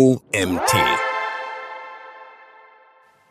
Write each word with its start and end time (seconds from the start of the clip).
OMT. 0.00 0.76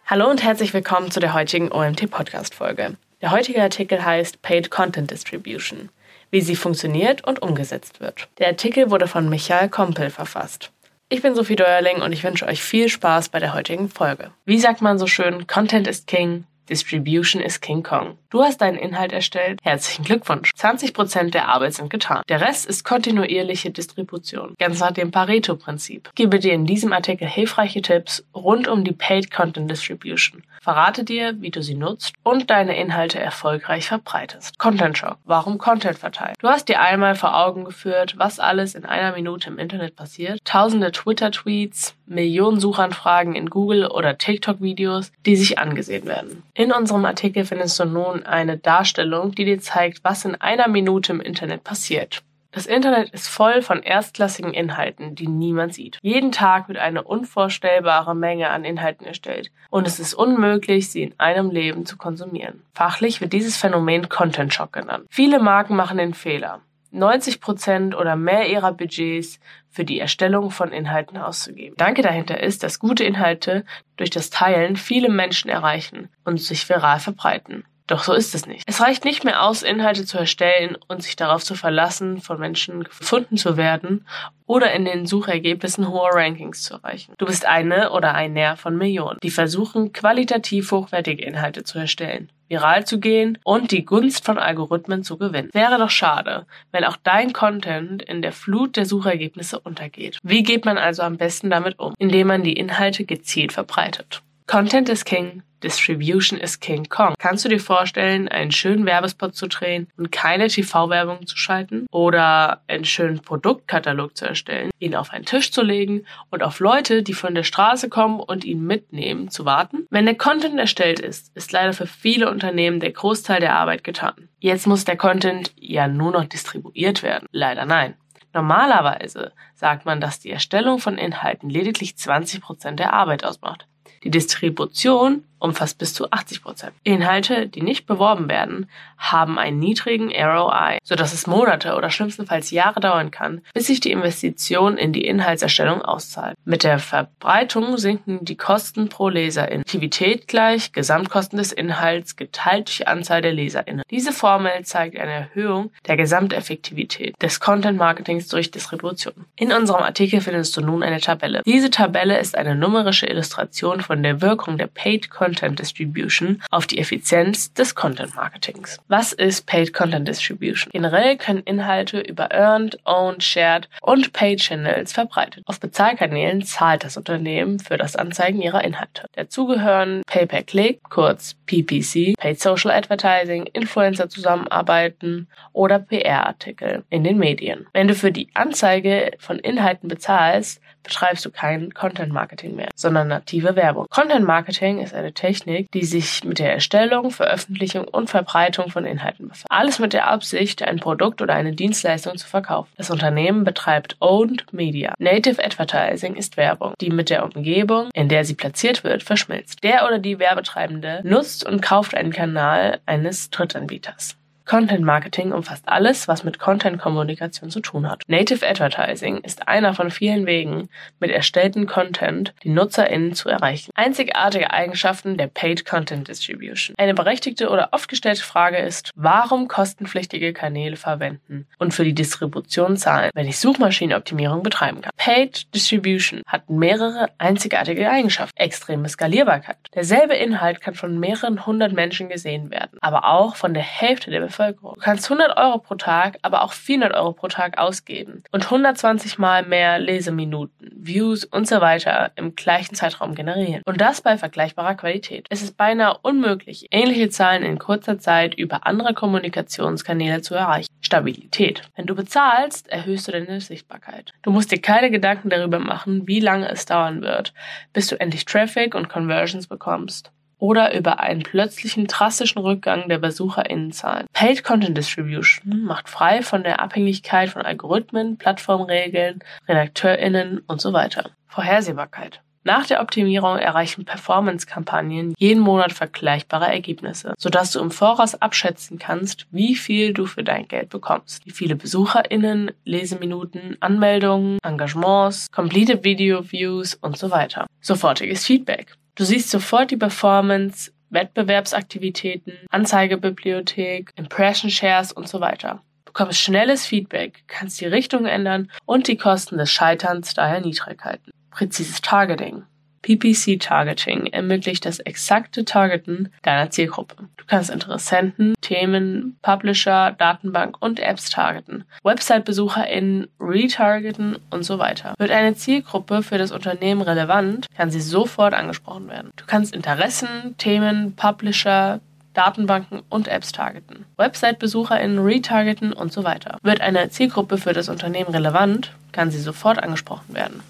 Hallo 0.06 0.30
und 0.30 0.44
herzlich 0.44 0.74
willkommen 0.74 1.12
zu 1.12 1.22
der 1.22 1.34
heutigen 1.34 1.72
OMT-Podcast-Folge. 1.72 2.98
Der 3.22 3.32
heutige 3.32 3.62
Artikel 3.62 4.04
heißt 4.04 4.42
Paid 4.42 4.70
Content 4.70 5.10
Distribution, 5.10 5.88
wie 6.30 6.42
sie 6.42 6.58
funktioniert 6.58 7.26
und 7.26 7.42
umgesetzt 7.42 8.02
wird. 8.02 8.28
Der 8.40 8.48
Artikel 8.48 8.92
wurde 8.92 9.08
von 9.08 9.30
Michael 9.30 9.70
Kompel 9.70 10.10
verfasst. 10.10 10.74
Ich 11.08 11.22
bin 11.22 11.36
Sophie 11.36 11.56
Deuerling 11.56 12.02
und 12.02 12.12
ich 12.12 12.26
wünsche 12.26 12.46
euch 12.46 12.62
viel 12.62 12.90
Spaß 12.90 13.30
bei 13.30 13.40
der 13.40 13.54
heutigen 13.54 13.88
Folge. 13.88 14.32
Wie 14.44 14.60
sagt 14.60 14.82
man 14.82 15.00
so 15.00 15.08
schön, 15.08 15.48
Content 15.48 15.88
ist 15.88 16.06
King, 16.06 16.44
Distribution 16.70 17.42
ist 17.42 17.62
King 17.62 17.84
Kong. 17.84 18.18
Du 18.30 18.44
hast 18.44 18.60
deinen 18.60 18.78
Inhalt 18.78 19.14
erstellt. 19.14 19.60
Herzlichen 19.64 20.04
Glückwunsch. 20.04 20.52
20% 20.58 21.32
der 21.32 21.48
Arbeit 21.48 21.76
sind 21.76 21.90
getan. 21.90 22.24
Der 22.28 22.42
Rest 22.42 22.66
ist 22.66 22.84
kontinuierliche 22.84 23.72
Distribution. 23.72 24.54
Ganz 24.60 24.80
nach 24.80 24.92
dem 24.92 25.12
Pareto-Prinzip. 25.12 26.10
Gebe 26.16 26.40
dir 26.40 26.54
in 26.54 26.66
diesem 26.66 26.92
Artikel 26.92 27.28
hilfreiche 27.28 27.82
Tipps 27.82 28.26
rund 28.36 28.68
um 28.68 28.84
die 28.84 28.92
Paid 28.92 29.32
Content 29.32 29.72
Distribution. 29.72 30.44
Verrate 30.62 31.06
dir, 31.06 31.42
wie 31.42 31.52
du 31.52 31.64
sie 31.64 31.76
nutzt 31.76 32.14
und 32.24 32.50
deine 32.50 32.78
Inhalte 32.78 33.20
erfolgreich 33.20 33.88
verbreitest. 33.88 34.60
Content 34.60 34.98
Shock. 34.98 35.18
Warum 35.24 35.58
Content 35.58 35.98
verteilen? 35.98 36.36
Du 36.40 36.50
hast 36.50 36.68
dir 36.68 36.82
einmal 36.82 37.16
vor 37.16 37.38
Augen 37.38 37.64
geführt, 37.64 38.16
was 38.18 38.40
alles 38.40 38.76
in 38.76 38.84
einer 38.84 39.14
Minute 39.14 39.50
im 39.50 39.60
Internet 39.60 39.96
passiert. 39.96 40.42
Tausende 40.44 40.92
Twitter-Tweets, 40.92 41.96
Millionen 42.06 42.60
Suchanfragen 42.60 43.36
in 43.36 43.50
Google 43.50 43.88
oder 43.88 44.18
TikTok-Videos, 44.18 45.14
die 45.26 45.38
sich 45.38 45.58
angesehen 45.58 46.06
werden. 46.06 46.44
In 46.58 46.72
unserem 46.72 47.06
Artikel 47.06 47.46
findest 47.46 47.80
du 47.80 47.86
nun 47.86 48.26
eine 48.26 48.58
Darstellung, 48.58 49.32
die 49.32 49.46
dir 49.46 49.60
zeigt, 49.60 50.04
was 50.04 50.26
in 50.26 50.34
einer 50.34 50.68
Minute 50.68 51.12
im 51.12 51.22
Internet 51.22 51.64
passiert. 51.64 52.24
Das 52.52 52.66
Internet 52.66 53.12
ist 53.12 53.28
voll 53.28 53.62
von 53.62 53.84
erstklassigen 53.84 54.56
Inhalten, 54.56 55.14
die 55.14 55.28
niemand 55.28 55.76
sieht. 55.76 56.00
Jeden 56.02 56.32
Tag 56.32 56.68
wird 56.68 56.80
eine 56.80 57.04
unvorstellbare 57.04 58.16
Menge 58.16 58.50
an 58.50 58.64
Inhalten 58.64 59.06
erstellt 59.06 59.52
und 59.70 59.86
es 59.86 60.00
ist 60.00 60.16
unmöglich, 60.16 60.90
sie 60.90 61.04
in 61.04 61.14
einem 61.20 61.52
Leben 61.52 61.86
zu 61.86 61.96
konsumieren. 61.96 62.64
Fachlich 62.74 63.22
wird 63.22 63.34
dieses 63.34 63.56
Phänomen 63.56 64.10
Content 64.10 64.52
Shock 64.52 64.74
genannt. 64.74 65.06
Viele 65.12 65.38
Marken 65.38 65.76
machen 65.76 66.00
den 66.00 66.16
Fehler. 66.16 66.62
90 66.98 67.42
Prozent 67.42 67.96
oder 67.96 68.16
mehr 68.16 68.50
ihrer 68.50 68.74
Budgets 68.74 69.40
für 69.70 69.86
die 69.86 70.00
Erstellung 70.00 70.50
von 70.52 70.72
Inhalten 70.72 71.18
auszugeben. 71.18 71.76
Danke 71.78 72.02
dahinter 72.02 72.42
ist, 72.42 72.64
dass 72.64 72.80
gute 72.80 73.04
Inhalte 73.04 73.64
durch 73.96 74.10
das 74.10 74.30
Teilen 74.30 74.76
viele 74.76 75.10
Menschen 75.10 75.50
erreichen 75.50 76.10
und 76.26 76.42
sich 76.42 76.68
viral 76.68 77.00
verbreiten. 77.00 77.64
Doch 77.88 78.04
so 78.04 78.14
ist 78.14 78.36
es 78.36 78.46
nicht. 78.46 78.64
Es 78.68 78.82
reicht 78.82 79.06
nicht 79.06 79.24
mehr 79.24 79.44
aus, 79.44 79.64
Inhalte 79.64 80.06
zu 80.06 80.18
erstellen 80.18 80.78
und 80.88 81.02
sich 81.02 81.16
darauf 81.16 81.44
zu 81.44 81.56
verlassen, 81.56 82.22
von 82.22 82.38
Menschen 82.38 82.84
gefunden 82.84 83.38
zu 83.38 83.56
werden 83.56 84.06
oder 84.46 84.74
in 84.74 84.84
den 84.84 85.06
Suchergebnissen 85.06 85.88
hohe 85.88 86.10
Rankings 86.12 86.64
zu 86.64 86.76
erreichen. 86.76 87.14
Du 87.18 87.26
bist 87.26 87.46
eine 87.46 87.92
oder 87.92 88.14
einer 88.14 88.58
von 88.58 88.78
Millionen, 88.78 89.18
die 89.24 89.32
versuchen, 89.32 89.94
qualitativ 89.94 90.72
hochwertige 90.72 91.24
Inhalte 91.24 91.64
zu 91.64 91.80
erstellen, 91.80 92.30
viral 92.50 92.86
zu 92.86 93.00
gehen 93.00 93.38
und 93.46 93.72
die 93.72 93.86
Gunst 93.86 94.26
von 94.26 94.38
Algorithmen 94.38 95.04
zu 95.04 95.18
gewinnen. 95.18 95.50
Wäre 95.54 95.78
doch 95.78 95.90
schade, 95.90 96.46
wenn 96.74 96.84
auch 96.84 96.98
dein 96.98 97.32
Content 97.32 98.02
in 98.02 98.22
der 98.22 98.34
Flut 98.34 98.76
der 98.76 98.86
Suchergebnisse 98.86 99.60
untergeht. 99.60 100.20
Wie 100.24 100.44
geht 100.44 100.66
man 100.66 100.78
also 100.78 101.04
am 101.04 101.16
besten 101.16 101.50
damit 101.50 101.80
um? 101.80 101.94
Indem 101.98 102.28
man 102.28 102.44
die 102.44 102.54
Inhalte 102.54 103.06
gezielt 103.06 103.54
verbreitet. 103.54 104.24
Content 104.46 104.88
is 104.88 105.04
King, 105.04 105.44
Distribution 105.64 106.40
is 106.40 106.60
King 106.60 106.88
Kong. 106.90 107.16
Kannst 107.18 107.46
du 107.46 107.50
dir 107.50 107.60
vorstellen, 107.60 108.28
einen 108.28 108.52
schönen 108.52 108.86
Werbespot 108.86 109.36
zu 109.36 109.48
drehen 109.48 109.88
und 109.98 110.12
keine 110.12 110.48
TV-Werbung 110.48 111.26
zu 111.26 111.38
schalten? 111.38 111.88
Oder 111.92 112.62
einen 112.68 112.86
schönen 112.86 113.20
Produktkatalog 113.20 114.16
zu 114.16 114.26
erstellen, 114.26 114.70
ihn 114.80 114.96
auf 114.96 115.12
einen 115.12 115.26
Tisch 115.26 115.52
zu 115.52 115.62
legen 115.62 116.06
und 116.30 116.44
auf 116.44 116.60
Leute, 116.60 117.04
die 117.04 117.14
von 117.14 117.36
der 117.36 117.44
Straße 117.44 117.90
kommen 117.90 118.20
und 118.20 118.46
ihn 118.46 118.66
mitnehmen, 118.66 119.30
zu 119.30 119.46
warten? 119.46 119.88
Wenn 119.90 120.06
der 120.06 120.16
Content 120.16 120.60
erstellt 120.60 121.00
ist, 121.00 121.36
ist 121.36 121.52
leider 121.52 121.74
für 121.74 121.88
viele 121.88 122.30
Unternehmen 122.30 122.80
der 122.80 122.92
Großteil 122.92 123.40
der 123.40 123.56
Arbeit 123.56 123.84
getan. 123.84 124.30
Jetzt 124.40 124.68
muss 124.68 124.86
der 124.86 124.98
Content 124.98 125.52
ja 125.58 125.88
nur 125.88 126.12
noch 126.12 126.26
distribuiert 126.26 127.02
werden. 127.02 127.26
Leider 127.32 127.66
nein. 127.66 127.96
Normalerweise 128.34 129.32
sagt 129.56 129.86
man, 129.86 130.00
dass 130.00 130.20
die 130.20 130.30
Erstellung 130.30 130.78
von 130.78 130.98
Inhalten 130.98 131.50
lediglich 131.50 131.98
20 131.98 132.42
Prozent 132.42 132.80
der 132.80 132.94
Arbeit 132.94 133.24
ausmacht. 133.24 133.68
Die 134.04 134.12
Distribution 134.12 135.24
umfasst 135.40 135.78
bis 135.78 135.94
zu 135.94 136.12
80 136.12 136.42
Prozent. 136.42 136.74
Inhalte, 136.84 137.48
die 137.48 137.62
nicht 137.62 137.86
beworben 137.86 138.30
werden, 138.30 138.68
haben 138.98 139.38
einen 139.38 139.60
niedrigen 139.60 140.10
ROI, 140.10 140.80
sodass 140.84 141.14
es 141.14 141.28
Monate 141.28 141.76
oder 141.76 141.90
schlimmstenfalls 141.90 142.52
Jahre 142.52 142.80
dauern 142.80 143.12
kann, 143.12 143.42
bis 143.54 143.68
sich 143.68 143.80
die 143.80 143.92
Investition 143.92 144.78
in 144.78 144.94
die 144.94 145.06
Inhaltserstellung 145.06 145.82
auszahlt. 145.82 146.36
Mit 146.46 146.64
der 146.64 146.80
Verbreitung 146.80 147.78
sinken 147.78 148.26
die 148.26 148.38
Kosten 148.38 148.90
pro 148.90 149.10
Leserin. 149.10 149.62
Aktivität 149.62 150.28
gleich 150.28 150.72
Gesamtkosten 150.72 151.38
des 151.38 151.52
Inhalts 151.52 152.16
geteilt 152.16 152.68
durch 152.70 152.88
Anzahl 152.88 153.22
der 153.22 153.34
LeserInnen. 153.34 153.84
Diese 153.92 154.12
Formel 154.12 154.64
zeigt 154.64 154.98
eine 154.98 155.12
Erhöhung 155.12 155.72
der 155.88 155.98
Gesamteffektivität 155.98 157.22
des 157.22 157.40
Content 157.40 157.78
Marketings 157.78 158.28
durch 158.28 158.52
Distribution. 158.52 159.26
In 159.36 159.52
unserem 159.52 159.84
Artikel 159.84 160.22
findest 160.22 160.58
du 160.58 160.62
nun 160.62 160.84
eine 160.84 161.00
Tabelle. 161.00 161.42
Diese 161.46 161.70
Tabelle 161.70 162.18
ist 162.20 162.38
eine 162.38 162.56
numerische 162.56 163.06
Illustration 163.06 163.82
von 163.82 164.02
der 164.02 164.22
Wirkung 164.22 164.58
der 164.58 164.68
Paid 164.68 165.10
Content 165.10 165.27
Content 165.28 165.60
Distribution 165.60 166.42
auf 166.52 166.68
die 166.68 166.78
Effizienz 166.78 167.52
des 167.52 167.76
Content 167.76 168.16
Marketings. 168.16 168.80
Was 168.88 169.12
ist 169.12 169.46
Paid 169.46 169.74
Content 169.74 170.08
Distribution? 170.08 170.72
Generell 170.72 171.18
können 171.18 171.42
Inhalte 171.44 172.00
über 172.00 172.32
Earned, 172.32 172.80
Owned, 172.86 173.22
Shared 173.22 173.68
und 173.82 174.14
Paid 174.14 174.40
Channels 174.40 174.94
verbreitet. 174.94 175.44
Auf 175.46 175.60
Bezahlkanälen 175.60 176.44
zahlt 176.44 176.86
das 176.86 176.96
Unternehmen 176.96 177.60
für 177.60 177.78
das 177.78 177.98
Anzeigen 177.98 178.42
ihrer 178.42 178.64
Inhalte. 178.64 179.08
Dazu 179.18 179.48
gehören 179.48 180.02
Pay-per-Click, 180.08 180.80
kurz 180.84 181.36
PPC, 181.46 182.16
Paid 182.18 182.40
Social 182.40 182.72
Advertising, 182.72 183.48
Influencer 183.48 184.08
zusammenarbeiten 184.08 185.28
oder 185.52 185.80
PR-Artikel 185.80 186.86
in 186.90 187.04
den 187.04 187.18
Medien. 187.18 187.68
Wenn 187.74 187.90
du 187.90 187.96
für 187.96 188.14
die 188.14 188.30
Anzeige 188.34 189.12
von 189.20 189.40
Inhalten 189.40 189.90
bezahlst, 189.90 190.62
betreibst 190.88 191.26
du 191.26 191.32
kein 191.32 191.74
Content 191.74 192.12
Marketing 192.12 192.56
mehr, 192.56 192.70
sondern 192.76 193.08
native 193.10 193.56
Werbung. 193.56 193.88
Content 193.90 194.26
Marketing 194.26 194.80
ist 194.82 194.94
eine 194.94 195.14
Technik, 195.14 195.72
die 195.72 195.84
sich 195.84 196.24
mit 196.24 196.40
der 196.40 196.54
Erstellung, 196.54 197.12
Veröffentlichung 197.12 197.86
und 197.86 198.10
Verbreitung 198.10 198.70
von 198.70 198.86
Inhalten 198.86 199.28
befasst. 199.28 199.46
Alles 199.50 199.80
mit 199.80 199.94
der 199.94 200.08
Absicht, 200.08 200.64
ein 200.64 200.80
Produkt 200.80 201.22
oder 201.22 201.34
eine 201.34 201.54
Dienstleistung 201.54 202.18
zu 202.18 202.28
verkaufen. 202.28 202.70
Das 202.78 202.90
Unternehmen 202.90 203.44
betreibt 203.44 203.98
Owned 204.00 204.52
Media. 204.54 204.94
Native 204.98 205.44
Advertising 205.44 206.16
ist 206.16 206.38
Werbung, 206.38 206.74
die 206.82 206.90
mit 206.90 207.10
der 207.10 207.24
Umgebung, 207.24 207.90
in 207.94 208.10
der 208.10 208.26
sie 208.26 208.36
platziert 208.36 208.84
wird, 208.84 209.04
verschmilzt. 209.04 209.64
Der 209.64 209.86
oder 209.86 210.00
die 210.00 210.20
Werbetreibende 210.20 211.02
nutzt 211.04 211.46
und 211.46 211.62
kauft 211.62 211.96
einen 211.96 212.12
Kanal 212.12 212.80
eines 212.86 213.30
Drittanbieters. 213.30 214.18
Content 214.48 214.86
Marketing 214.86 215.34
umfasst 215.34 215.68
alles, 215.68 216.08
was 216.08 216.24
mit 216.24 216.40
Content-Kommunikation 216.40 217.50
zu 217.50 217.60
tun 217.60 217.90
hat. 217.90 218.04
Native 218.08 218.48
Advertising 218.48 219.18
ist 219.18 219.50
einer 219.50 219.74
von 219.74 219.92
vielen 219.92 220.26
Wegen, 220.26 220.70
mit 221.02 221.12
erstellten 221.12 221.68
Content 221.68 222.34
die 222.44 222.50
NutzerInnen 222.50 223.14
zu 223.14 223.28
erreichen. 223.28 223.72
Einzigartige 223.76 224.52
Eigenschaften 224.52 225.18
der 225.18 225.28
Paid 225.28 225.66
Content 225.66 226.08
Distribution. 226.08 226.76
Eine 226.78 226.94
berechtigte 226.94 227.50
oder 227.50 227.70
oft 227.74 227.90
gestellte 227.90 228.24
Frage 228.24 228.56
ist, 228.56 228.92
warum 228.96 229.50
kostenpflichtige 229.50 230.32
Kanäle 230.32 230.78
verwenden 230.78 231.46
und 231.60 231.74
für 231.74 231.84
die 231.84 231.94
Distribution 231.94 232.78
zahlen, 232.78 233.12
wenn 233.14 233.28
ich 233.28 233.40
Suchmaschinenoptimierung 233.40 234.44
betreiben 234.44 234.80
kann. 234.80 234.94
Paid 234.96 235.54
Distribution 235.54 236.22
hat 236.26 236.50
mehrere 236.50 237.10
einzigartige 237.18 237.90
Eigenschaften. 237.90 238.38
Extreme 238.38 238.88
Skalierbarkeit. 238.88 239.58
Derselbe 239.76 240.16
Inhalt 240.16 240.62
kann 240.62 240.74
von 240.74 240.98
mehreren 240.98 241.46
hundert 241.46 241.74
Menschen 241.74 242.08
gesehen 242.08 242.50
werden, 242.50 242.78
aber 242.80 243.04
auch 243.04 243.36
von 243.36 243.54
der 243.54 243.64
Hälfte 243.64 244.10
der 244.10 244.22
Bevölkerung 244.22 244.37
Bevölkerung. 244.38 244.76
Du 244.76 244.82
kannst 244.82 245.10
100 245.10 245.38
Euro 245.38 245.58
pro 245.60 245.76
Tag, 245.76 246.20
aber 246.22 246.44
auch 246.44 246.54
400 246.54 246.94
Euro 246.94 247.14
pro 247.14 247.28
Tag 247.28 247.58
ausgeben 247.58 248.24
und 248.32 248.46
120 248.46 249.18
mal 249.18 249.44
mehr 249.44 249.80
Leseminuten, 249.80 250.72
Views 250.76 251.26
und 251.26 251.48
so 251.48 251.62
weiter 251.62 252.12
im 252.16 252.36
gleichen 252.36 252.76
Zeitraum 252.76 253.16
generieren. 253.16 253.62
Und 253.66 253.82
das 253.82 254.02
bei 254.02 254.18
vergleichbarer 254.18 254.76
Qualität. 254.76 255.28
Es 255.30 255.42
ist 255.42 255.58
beinahe 255.58 255.98
unmöglich, 256.02 256.68
ähnliche 256.72 257.10
Zahlen 257.10 257.44
in 257.44 257.60
kurzer 257.60 257.98
Zeit 258.00 258.36
über 258.36 258.66
andere 258.66 258.94
Kommunikationskanäle 258.94 260.22
zu 260.22 260.36
erreichen. 260.36 260.68
Stabilität. 260.82 261.64
Wenn 261.76 261.86
du 261.86 261.96
bezahlst, 261.96 262.70
erhöhst 262.70 263.08
du 263.08 263.12
deine 263.12 263.42
Sichtbarkeit. 263.42 264.12
Du 264.22 264.32
musst 264.32 264.52
dir 264.52 264.62
keine 264.62 264.92
Gedanken 264.92 265.30
darüber 265.30 265.60
machen, 265.60 266.08
wie 266.08 266.20
lange 266.20 266.50
es 266.50 266.66
dauern 266.66 267.02
wird, 267.02 267.34
bis 267.74 267.88
du 267.88 268.00
endlich 268.00 268.26
Traffic 268.26 268.76
und 268.76 268.90
Conversions 268.90 269.48
bekommst 269.48 270.12
oder 270.40 270.76
über 270.76 271.00
einen 271.00 271.24
plötzlichen 271.24 271.88
drastischen 271.88 272.42
Rückgang 272.42 272.90
der 272.90 273.00
BesucherInnenzahlen. 273.00 274.08
Paid 274.14 274.44
Content 274.44 274.78
Distribution 274.78 275.64
macht 275.64 275.90
frei 275.90 276.22
von 276.22 276.44
der 276.44 276.62
Abhängigkeit 276.62 277.30
von 277.30 277.42
Algorithmen, 277.42 278.18
Plattformregeln, 278.18 279.20
RedakteurInnen 279.48 280.42
und 280.48 280.62
so 280.62 280.74
weiter. 280.74 281.12
Vorhersehbarkeit. 281.28 282.22
Nach 282.48 282.66
der 282.66 282.82
Optimierung 282.82 283.38
erreichen 283.38 283.84
Performance-Kampagnen 283.84 285.14
jeden 285.18 285.42
Monat 285.42 285.74
vergleichbare 285.74 286.46
Ergebnisse, 286.46 287.14
sodass 287.18 287.52
du 287.52 287.60
im 287.60 287.72
Voraus 287.72 288.16
abschätzen 288.16 288.80
kannst, 288.80 289.28
wie 289.32 289.54
viel 289.54 289.94
du 289.94 290.06
für 290.06 290.24
dein 290.24 290.48
Geld 290.48 290.70
bekommst, 290.70 291.26
wie 291.26 291.32
viele 291.32 291.58
BesucherInnen, 291.58 292.52
Leseminuten, 292.64 293.58
Anmeldungen, 293.60 294.40
Engagements, 294.44 295.28
completed 295.30 295.84
Video 295.84 296.24
Views 296.32 296.74
und 296.76 296.98
so 296.98 297.12
weiter. 297.12 297.48
Sofortiges 297.60 298.26
Feedback. 298.26 298.78
Du 298.98 299.04
siehst 299.04 299.30
sofort 299.30 299.70
die 299.70 299.78
Performance, 299.78 300.72
Wettbewerbsaktivitäten, 300.90 302.34
Anzeigebibliothek, 302.50 303.92
Impression 303.96 304.50
Shares 304.50 304.92
und 304.92 305.08
so 305.08 305.22
weiter. 305.22 305.62
Du 305.86 305.92
bekommst 305.94 306.20
schnelles 306.20 306.66
Feedback, 306.66 307.24
kannst 307.28 307.62
die 307.62 307.68
Richtung 307.68 308.08
ändern 308.08 308.52
und 308.66 308.88
die 308.88 308.98
Kosten 308.98 309.38
des 309.38 309.52
Scheiterns 309.52 310.16
daher 310.16 310.42
niedrig 310.42 310.84
halten. 310.84 311.12
Präzises 311.30 311.82
Targeting. 311.82 312.42
PPC-Targeting 312.82 314.08
ermöglicht 314.08 314.66
das 314.66 314.80
exakte 314.80 315.46
Targeten 315.46 316.12
deiner 316.22 316.50
Zielgruppe. 316.50 316.96
Du 317.18 317.26
kannst 317.26 317.50
Interessenten, 317.50 318.36
Themen, 318.42 319.18
Publisher, 319.22 319.92
Datenbank 319.98 320.62
und 320.62 320.80
Apps 320.80 321.10
targeten, 321.10 321.66
Website-BesucherInnen 321.84 323.08
retargeten 323.20 324.18
und 324.30 324.44
so 324.44 324.60
weiter. 324.60 324.94
Wird 324.98 325.12
eine 325.12 325.36
Zielgruppe 325.36 326.04
für 326.04 326.18
das 326.18 326.32
Unternehmen 326.32 326.82
relevant, 326.82 327.48
kann 327.56 327.72
sie 327.72 327.82
sofort 327.82 328.34
angesprochen 328.34 328.88
werden. 328.88 329.12
Du 329.16 329.26
kannst 329.26 329.54
Interessen, 329.54 330.36
Themen, 330.38 330.96
Publisher, 330.96 331.82
Datenbanken 332.18 332.82
und 332.90 333.08
Apps 333.08 333.32
targeten, 333.32 333.86
Website-BesucherInnen 333.98 334.98
retargeten 334.98 335.72
und 335.72 335.94
so 335.94 336.04
weiter. 336.04 336.40
Wird 336.42 336.62
eine 336.62 336.90
Zielgruppe 336.90 337.38
für 337.38 337.54
das 337.54 337.70
Unternehmen 337.70 338.10
relevant, 338.10 338.74
kann 338.92 339.12
sie 339.12 339.20
sofort 339.20 339.62
angesprochen 339.62 340.16
werden. 340.16 340.42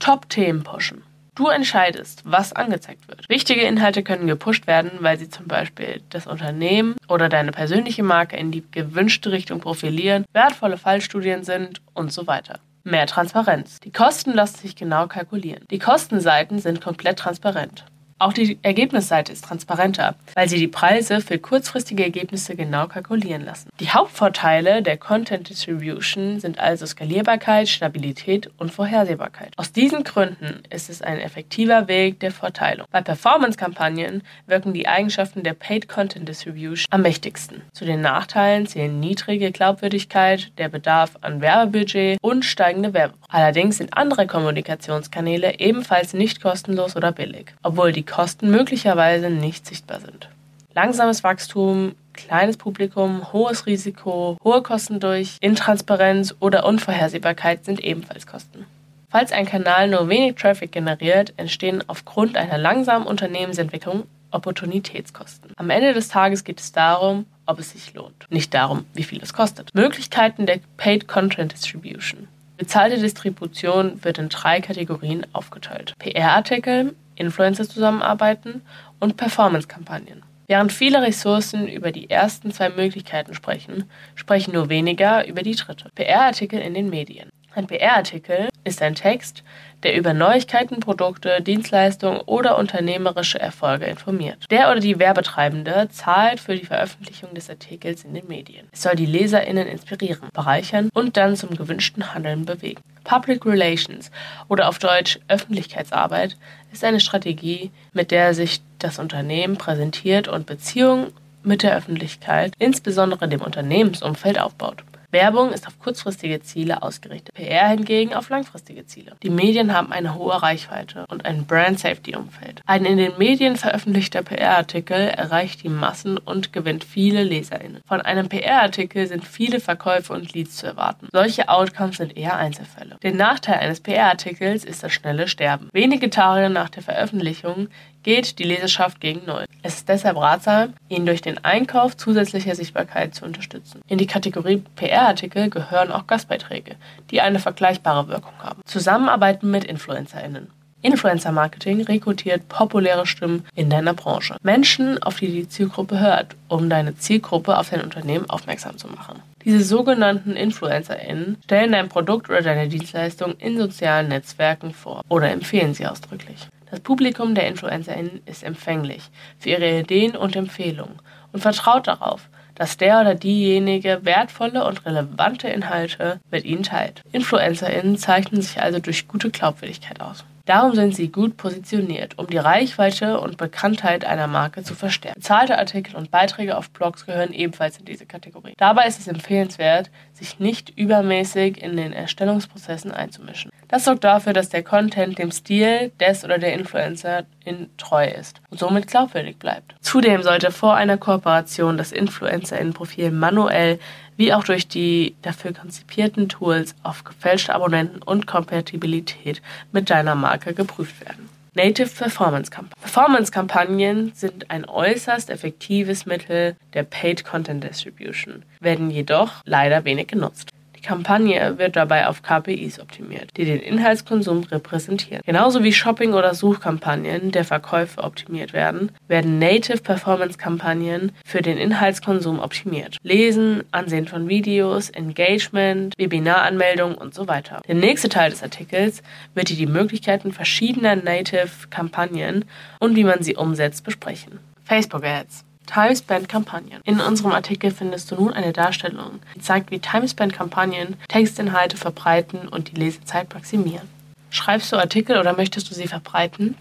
Top-Themen 0.00 0.64
pushen. 0.64 1.02
Du 1.38 1.46
entscheidest, 1.46 2.22
was 2.24 2.52
angezeigt 2.52 3.06
wird. 3.06 3.28
Wichtige 3.28 3.60
Inhalte 3.60 4.02
können 4.02 4.26
gepusht 4.26 4.66
werden, 4.66 4.90
weil 4.98 5.20
sie 5.20 5.28
zum 5.28 5.46
Beispiel 5.46 6.02
das 6.10 6.26
Unternehmen 6.26 6.96
oder 7.06 7.28
deine 7.28 7.52
persönliche 7.52 8.02
Marke 8.02 8.36
in 8.36 8.50
die 8.50 8.64
gewünschte 8.68 9.30
Richtung 9.30 9.60
profilieren, 9.60 10.24
wertvolle 10.32 10.78
Fallstudien 10.78 11.44
sind 11.44 11.80
und 11.94 12.12
so 12.12 12.26
weiter. 12.26 12.58
Mehr 12.82 13.06
Transparenz. 13.06 13.78
Die 13.84 13.92
Kosten 13.92 14.32
lassen 14.32 14.58
sich 14.58 14.74
genau 14.74 15.06
kalkulieren. 15.06 15.64
Die 15.70 15.78
Kostenseiten 15.78 16.58
sind 16.58 16.80
komplett 16.80 17.20
transparent. 17.20 17.84
Auch 18.20 18.32
die 18.32 18.58
Ergebnisseite 18.62 19.32
ist 19.32 19.44
transparenter, 19.44 20.16
weil 20.34 20.48
sie 20.48 20.58
die 20.58 20.66
Preise 20.66 21.20
für 21.20 21.38
kurzfristige 21.38 22.02
Ergebnisse 22.02 22.56
genau 22.56 22.88
kalkulieren 22.88 23.44
lassen. 23.44 23.70
Die 23.78 23.90
Hauptvorteile 23.90 24.82
der 24.82 24.96
Content 24.96 25.48
Distribution 25.48 26.40
sind 26.40 26.58
also 26.58 26.84
Skalierbarkeit, 26.84 27.68
Stabilität 27.68 28.50
und 28.58 28.72
Vorhersehbarkeit. 28.72 29.52
Aus 29.56 29.70
diesen 29.70 30.02
Gründen 30.02 30.64
ist 30.68 30.90
es 30.90 31.00
ein 31.00 31.20
effektiver 31.20 31.86
Weg 31.86 32.18
der 32.18 32.32
Vorteilung. 32.32 32.88
Bei 32.90 33.02
Performance-Kampagnen 33.02 34.22
wirken 34.46 34.74
die 34.74 34.88
Eigenschaften 34.88 35.44
der 35.44 35.54
Paid 35.54 35.88
Content 35.88 36.28
Distribution 36.28 36.86
am 36.90 37.02
mächtigsten. 37.02 37.62
Zu 37.72 37.84
den 37.84 38.00
Nachteilen 38.00 38.66
zählen 38.66 38.98
niedrige 38.98 39.52
Glaubwürdigkeit, 39.52 40.50
der 40.58 40.68
Bedarf 40.68 41.12
an 41.20 41.40
Werbebudget 41.40 42.18
und 42.20 42.44
steigende 42.44 42.94
Werbe. 42.94 43.14
Allerdings 43.28 43.76
sind 43.76 43.96
andere 43.96 44.26
Kommunikationskanäle 44.26 45.60
ebenfalls 45.60 46.14
nicht 46.14 46.42
kostenlos 46.42 46.96
oder 46.96 47.12
billig, 47.12 47.54
obwohl 47.62 47.92
die 47.92 48.07
Kosten 48.08 48.50
möglicherweise 48.50 49.30
nicht 49.30 49.66
sichtbar 49.66 50.00
sind. 50.00 50.28
Langsames 50.74 51.22
Wachstum, 51.22 51.94
kleines 52.12 52.56
Publikum, 52.56 53.32
hohes 53.32 53.66
Risiko, 53.66 54.36
hohe 54.42 54.62
Kosten 54.62 55.00
durch 55.00 55.36
Intransparenz 55.40 56.34
oder 56.40 56.66
Unvorhersehbarkeit 56.66 57.64
sind 57.64 57.80
ebenfalls 57.80 58.26
Kosten. 58.26 58.66
Falls 59.10 59.32
ein 59.32 59.46
Kanal 59.46 59.88
nur 59.88 60.08
wenig 60.08 60.34
Traffic 60.34 60.72
generiert, 60.72 61.32
entstehen 61.36 61.82
aufgrund 61.86 62.36
einer 62.36 62.58
langsamen 62.58 63.06
Unternehmensentwicklung 63.06 64.04
Opportunitätskosten. 64.30 65.52
Am 65.56 65.70
Ende 65.70 65.94
des 65.94 66.08
Tages 66.08 66.44
geht 66.44 66.60
es 66.60 66.72
darum, 66.72 67.24
ob 67.46 67.58
es 67.58 67.70
sich 67.70 67.94
lohnt, 67.94 68.26
nicht 68.28 68.52
darum, 68.52 68.84
wie 68.92 69.04
viel 69.04 69.22
es 69.22 69.32
kostet. 69.32 69.74
Möglichkeiten 69.74 70.44
der 70.44 70.60
Paid 70.76 71.08
Content 71.08 71.52
Distribution. 71.52 72.28
Bezahlte 72.58 72.98
Distribution 72.98 74.04
wird 74.04 74.18
in 74.18 74.28
drei 74.28 74.60
Kategorien 74.60 75.26
aufgeteilt. 75.32 75.94
PR-Artikel, 75.98 76.94
Influencer 77.18 77.68
zusammenarbeiten 77.68 78.62
und 79.00 79.16
Performance-Kampagnen. 79.16 80.22
Während 80.46 80.72
viele 80.72 81.02
Ressourcen 81.02 81.68
über 81.68 81.92
die 81.92 82.08
ersten 82.08 82.52
zwei 82.52 82.70
Möglichkeiten 82.70 83.34
sprechen, 83.34 83.84
sprechen 84.14 84.54
nur 84.54 84.70
weniger 84.70 85.26
über 85.26 85.42
die 85.42 85.54
dritte. 85.54 85.90
PR-Artikel 85.94 86.58
in 86.58 86.72
den 86.72 86.88
Medien. 86.88 87.28
Ein 87.58 87.66
PR-Artikel 87.66 88.50
ist 88.62 88.80
ein 88.82 88.94
Text, 88.94 89.42
der 89.82 89.96
über 89.96 90.14
Neuigkeiten, 90.14 90.78
Produkte, 90.78 91.42
Dienstleistungen 91.42 92.20
oder 92.20 92.56
unternehmerische 92.56 93.40
Erfolge 93.40 93.86
informiert. 93.86 94.44
Der 94.48 94.70
oder 94.70 94.78
die 94.78 95.00
Werbetreibende 95.00 95.88
zahlt 95.90 96.38
für 96.38 96.54
die 96.54 96.66
Veröffentlichung 96.66 97.34
des 97.34 97.50
Artikels 97.50 98.04
in 98.04 98.14
den 98.14 98.28
Medien. 98.28 98.68
Es 98.70 98.82
soll 98.82 98.94
die 98.94 99.06
LeserInnen 99.06 99.66
inspirieren, 99.66 100.28
bereichern 100.32 100.88
und 100.94 101.16
dann 101.16 101.34
zum 101.34 101.50
gewünschten 101.50 102.14
Handeln 102.14 102.44
bewegen. 102.44 102.80
Public 103.02 103.44
Relations 103.44 104.12
oder 104.46 104.68
auf 104.68 104.78
Deutsch 104.78 105.18
Öffentlichkeitsarbeit 105.26 106.36
ist 106.72 106.84
eine 106.84 107.00
Strategie, 107.00 107.72
mit 107.92 108.12
der 108.12 108.34
sich 108.34 108.60
das 108.78 109.00
Unternehmen 109.00 109.56
präsentiert 109.56 110.28
und 110.28 110.46
Beziehungen 110.46 111.08
mit 111.42 111.64
der 111.64 111.76
Öffentlichkeit, 111.76 112.52
insbesondere 112.60 113.26
dem 113.26 113.40
Unternehmensumfeld, 113.40 114.38
aufbaut. 114.38 114.84
Werbung 115.10 115.52
ist 115.52 115.66
auf 115.66 115.78
kurzfristige 115.78 116.42
Ziele 116.42 116.82
ausgerichtet, 116.82 117.34
PR 117.34 117.68
hingegen 117.68 118.12
auf 118.12 118.28
langfristige 118.28 118.84
Ziele. 118.84 119.12
Die 119.22 119.30
Medien 119.30 119.72
haben 119.72 119.90
eine 119.90 120.14
hohe 120.14 120.42
Reichweite 120.42 121.06
und 121.08 121.24
ein 121.24 121.46
Brand-Safety-Umfeld. 121.46 122.60
Ein 122.66 122.84
in 122.84 122.98
den 122.98 123.16
Medien 123.16 123.56
veröffentlichter 123.56 124.22
PR-Artikel 124.22 125.08
erreicht 125.08 125.62
die 125.62 125.70
Massen 125.70 126.18
und 126.18 126.52
gewinnt 126.52 126.84
viele 126.84 127.22
LeserInnen. 127.22 127.80
Von 127.86 128.02
einem 128.02 128.28
PR-Artikel 128.28 129.06
sind 129.06 129.24
viele 129.24 129.60
Verkäufe 129.60 130.12
und 130.12 130.34
Leads 130.34 130.56
zu 130.56 130.66
erwarten. 130.66 131.08
Solche 131.10 131.48
Outcomes 131.48 131.96
sind 131.96 132.14
eher 132.14 132.36
Einzelfälle. 132.36 132.96
Der 133.02 133.14
Nachteil 133.14 133.60
eines 133.60 133.80
PR-Artikels 133.80 134.64
ist 134.64 134.82
das 134.82 134.92
schnelle 134.92 135.26
Sterben. 135.26 135.70
Wenige 135.72 136.10
Tage 136.10 136.50
nach 136.50 136.68
der 136.68 136.82
Veröffentlichung 136.82 137.68
geht 138.02 138.38
die 138.38 138.44
Leserschaft 138.44 139.00
gegen 139.00 139.26
Null. 139.26 139.44
Es 139.62 139.76
ist 139.76 139.88
deshalb 139.88 140.16
ratsam, 140.16 140.74
ihn 140.88 141.06
durch 141.06 141.20
den 141.20 141.44
Einkauf 141.44 141.96
zusätzlicher 141.96 142.54
Sichtbarkeit 142.54 143.14
zu 143.14 143.24
unterstützen. 143.24 143.80
In 143.88 143.98
die 143.98 144.06
Kategorie 144.06 144.62
PR-Artikel 144.76 145.50
gehören 145.50 145.92
auch 145.92 146.06
Gastbeiträge, 146.06 146.76
die 147.10 147.20
eine 147.20 147.38
vergleichbare 147.38 148.08
Wirkung 148.08 148.34
haben. 148.40 148.62
Zusammenarbeiten 148.64 149.50
mit 149.50 149.64
InfluencerInnen. 149.64 150.48
Influencer-Marketing 150.80 151.82
rekrutiert 151.82 152.48
populäre 152.48 153.04
Stimmen 153.04 153.44
in 153.54 153.68
deiner 153.68 153.94
Branche. 153.94 154.36
Menschen, 154.42 155.02
auf 155.02 155.16
die 155.16 155.26
die 155.26 155.48
Zielgruppe 155.48 155.98
hört, 155.98 156.36
um 156.46 156.70
deine 156.70 156.96
Zielgruppe 156.96 157.58
auf 157.58 157.70
dein 157.70 157.82
Unternehmen 157.82 158.30
aufmerksam 158.30 158.78
zu 158.78 158.86
machen. 158.86 159.20
Diese 159.44 159.64
sogenannten 159.64 160.36
InfluencerInnen 160.36 161.38
stellen 161.44 161.72
dein 161.72 161.88
Produkt 161.88 162.28
oder 162.28 162.42
deine 162.42 162.68
Dienstleistung 162.68 163.34
in 163.38 163.58
sozialen 163.58 164.08
Netzwerken 164.08 164.72
vor 164.72 165.02
oder 165.08 165.30
empfehlen 165.30 165.74
sie 165.74 165.86
ausdrücklich. 165.86 166.46
Das 166.70 166.80
Publikum 166.80 167.34
der 167.34 167.46
InfluencerInnen 167.48 168.22
ist 168.26 168.42
empfänglich 168.42 169.02
für 169.38 169.50
ihre 169.50 169.80
Ideen 169.80 170.16
und 170.16 170.36
Empfehlungen 170.36 170.98
und 171.32 171.40
vertraut 171.40 171.86
darauf, 171.86 172.28
dass 172.54 172.76
der 172.76 173.00
oder 173.00 173.14
diejenige 173.14 174.00
wertvolle 174.02 174.66
und 174.66 174.84
relevante 174.84 175.48
Inhalte 175.48 176.20
mit 176.30 176.44
ihnen 176.44 176.64
teilt. 176.64 177.02
InfluencerInnen 177.12 177.96
zeichnen 177.96 178.42
sich 178.42 178.60
also 178.60 178.80
durch 178.80 179.06
gute 179.06 179.30
Glaubwürdigkeit 179.30 180.00
aus. 180.00 180.24
Darum 180.48 180.74
sind 180.74 180.94
sie 180.94 181.12
gut 181.12 181.36
positioniert, 181.36 182.18
um 182.18 182.26
die 182.26 182.38
Reichweite 182.38 183.20
und 183.20 183.36
Bekanntheit 183.36 184.06
einer 184.06 184.26
Marke 184.28 184.62
zu 184.62 184.74
verstärken. 184.74 185.20
Bezahlte 185.20 185.58
Artikel 185.58 185.94
und 185.94 186.10
Beiträge 186.10 186.56
auf 186.56 186.70
Blogs 186.70 187.04
gehören 187.04 187.34
ebenfalls 187.34 187.76
in 187.76 187.84
diese 187.84 188.06
Kategorie. 188.06 188.54
Dabei 188.56 188.86
ist 188.86 188.98
es 188.98 189.08
empfehlenswert, 189.08 189.90
sich 190.14 190.40
nicht 190.40 190.70
übermäßig 190.70 191.62
in 191.62 191.76
den 191.76 191.92
Erstellungsprozessen 191.92 192.92
einzumischen. 192.92 193.50
Das 193.68 193.84
sorgt 193.84 194.04
dafür, 194.04 194.32
dass 194.32 194.48
der 194.48 194.62
Content 194.62 195.18
dem 195.18 195.32
Stil 195.32 195.92
des 196.00 196.24
oder 196.24 196.38
der 196.38 196.54
Influencer 196.54 197.24
in 197.44 197.68
treu 197.76 198.06
ist 198.06 198.40
und 198.50 198.58
somit 198.58 198.86
glaubwürdig 198.86 199.38
bleibt. 199.38 199.74
Zudem 199.82 200.22
sollte 200.22 200.50
vor 200.50 200.74
einer 200.74 200.96
Kooperation 200.96 201.76
das 201.76 201.92
Influencer-Profil 201.92 203.10
manuell 203.10 203.78
wie 204.18 204.34
auch 204.34 204.44
durch 204.44 204.68
die 204.68 205.14
dafür 205.22 205.54
konzipierten 205.54 206.28
Tools 206.28 206.74
auf 206.82 207.04
gefälschte 207.04 207.54
Abonnenten 207.54 208.02
und 208.02 208.26
Kompatibilität 208.26 209.40
mit 209.72 209.88
deiner 209.88 210.14
Marke 210.14 210.52
geprüft 210.52 211.00
werden. 211.00 211.30
Native 211.54 211.88
Performance 211.88 212.50
Kampagnen. 212.50 212.80
Performance 212.82 213.32
Kampagnen 213.32 214.12
sind 214.14 214.50
ein 214.50 214.68
äußerst 214.68 215.30
effektives 215.30 216.04
Mittel 216.04 216.56
der 216.74 216.82
Paid 216.82 217.24
Content 217.24 217.64
Distribution, 217.64 218.44
werden 218.60 218.90
jedoch 218.90 219.42
leider 219.44 219.84
wenig 219.84 220.08
genutzt. 220.08 220.50
Die 220.78 220.82
Kampagne 220.82 221.58
wird 221.58 221.74
dabei 221.74 222.06
auf 222.06 222.22
KPIs 222.22 222.78
optimiert, 222.78 223.36
die 223.36 223.44
den 223.44 223.58
Inhaltskonsum 223.58 224.44
repräsentieren. 224.44 225.22
Genauso 225.26 225.64
wie 225.64 225.72
Shopping- 225.72 226.14
oder 226.14 226.34
Suchkampagnen 226.34 227.32
der 227.32 227.44
Verkäufe 227.44 228.04
optimiert 228.04 228.52
werden, 228.52 228.92
werden 229.08 229.40
Native 229.40 229.78
Performance 229.78 230.38
Kampagnen 230.38 231.10
für 231.24 231.42
den 231.42 231.58
Inhaltskonsum 231.58 232.38
optimiert. 232.38 232.96
Lesen, 233.02 233.64
Ansehen 233.72 234.06
von 234.06 234.28
Videos, 234.28 234.90
Engagement, 234.90 235.94
Webinaranmeldungen 235.98 236.96
und 236.96 237.12
so 237.12 237.26
weiter. 237.26 237.60
Der 237.66 237.74
nächste 237.74 238.08
Teil 238.08 238.30
des 238.30 238.44
Artikels 238.44 239.02
wird 239.34 239.48
dir 239.48 239.56
die 239.56 239.66
Möglichkeiten 239.66 240.30
verschiedener 240.30 240.94
Native-Kampagnen 240.94 242.44
und 242.78 242.94
wie 242.94 243.04
man 243.04 243.24
sie 243.24 243.34
umsetzt 243.34 243.82
besprechen. 243.82 244.38
Facebook 244.62 245.04
Ads. 245.04 245.47
Timespend-Kampagnen. 245.68 246.80
In 246.84 247.00
unserem 247.00 247.32
Artikel 247.32 247.70
findest 247.70 248.10
du 248.10 248.16
nun 248.16 248.32
eine 248.32 248.52
Darstellung, 248.52 249.20
die 249.36 249.40
zeigt, 249.40 249.70
wie 249.70 249.78
Timespend-Kampagnen 249.78 250.96
Textinhalte 251.08 251.76
verbreiten 251.76 252.48
und 252.48 252.70
die 252.70 252.80
Lesezeit 252.80 253.32
maximieren. 253.32 253.88
Schreibst 254.30 254.72
du 254.72 254.76
Artikel 254.76 255.18
oder 255.18 255.34
möchtest 255.36 255.70
du 255.70 255.74
sie 255.74 255.86
verbreiten? 255.86 256.56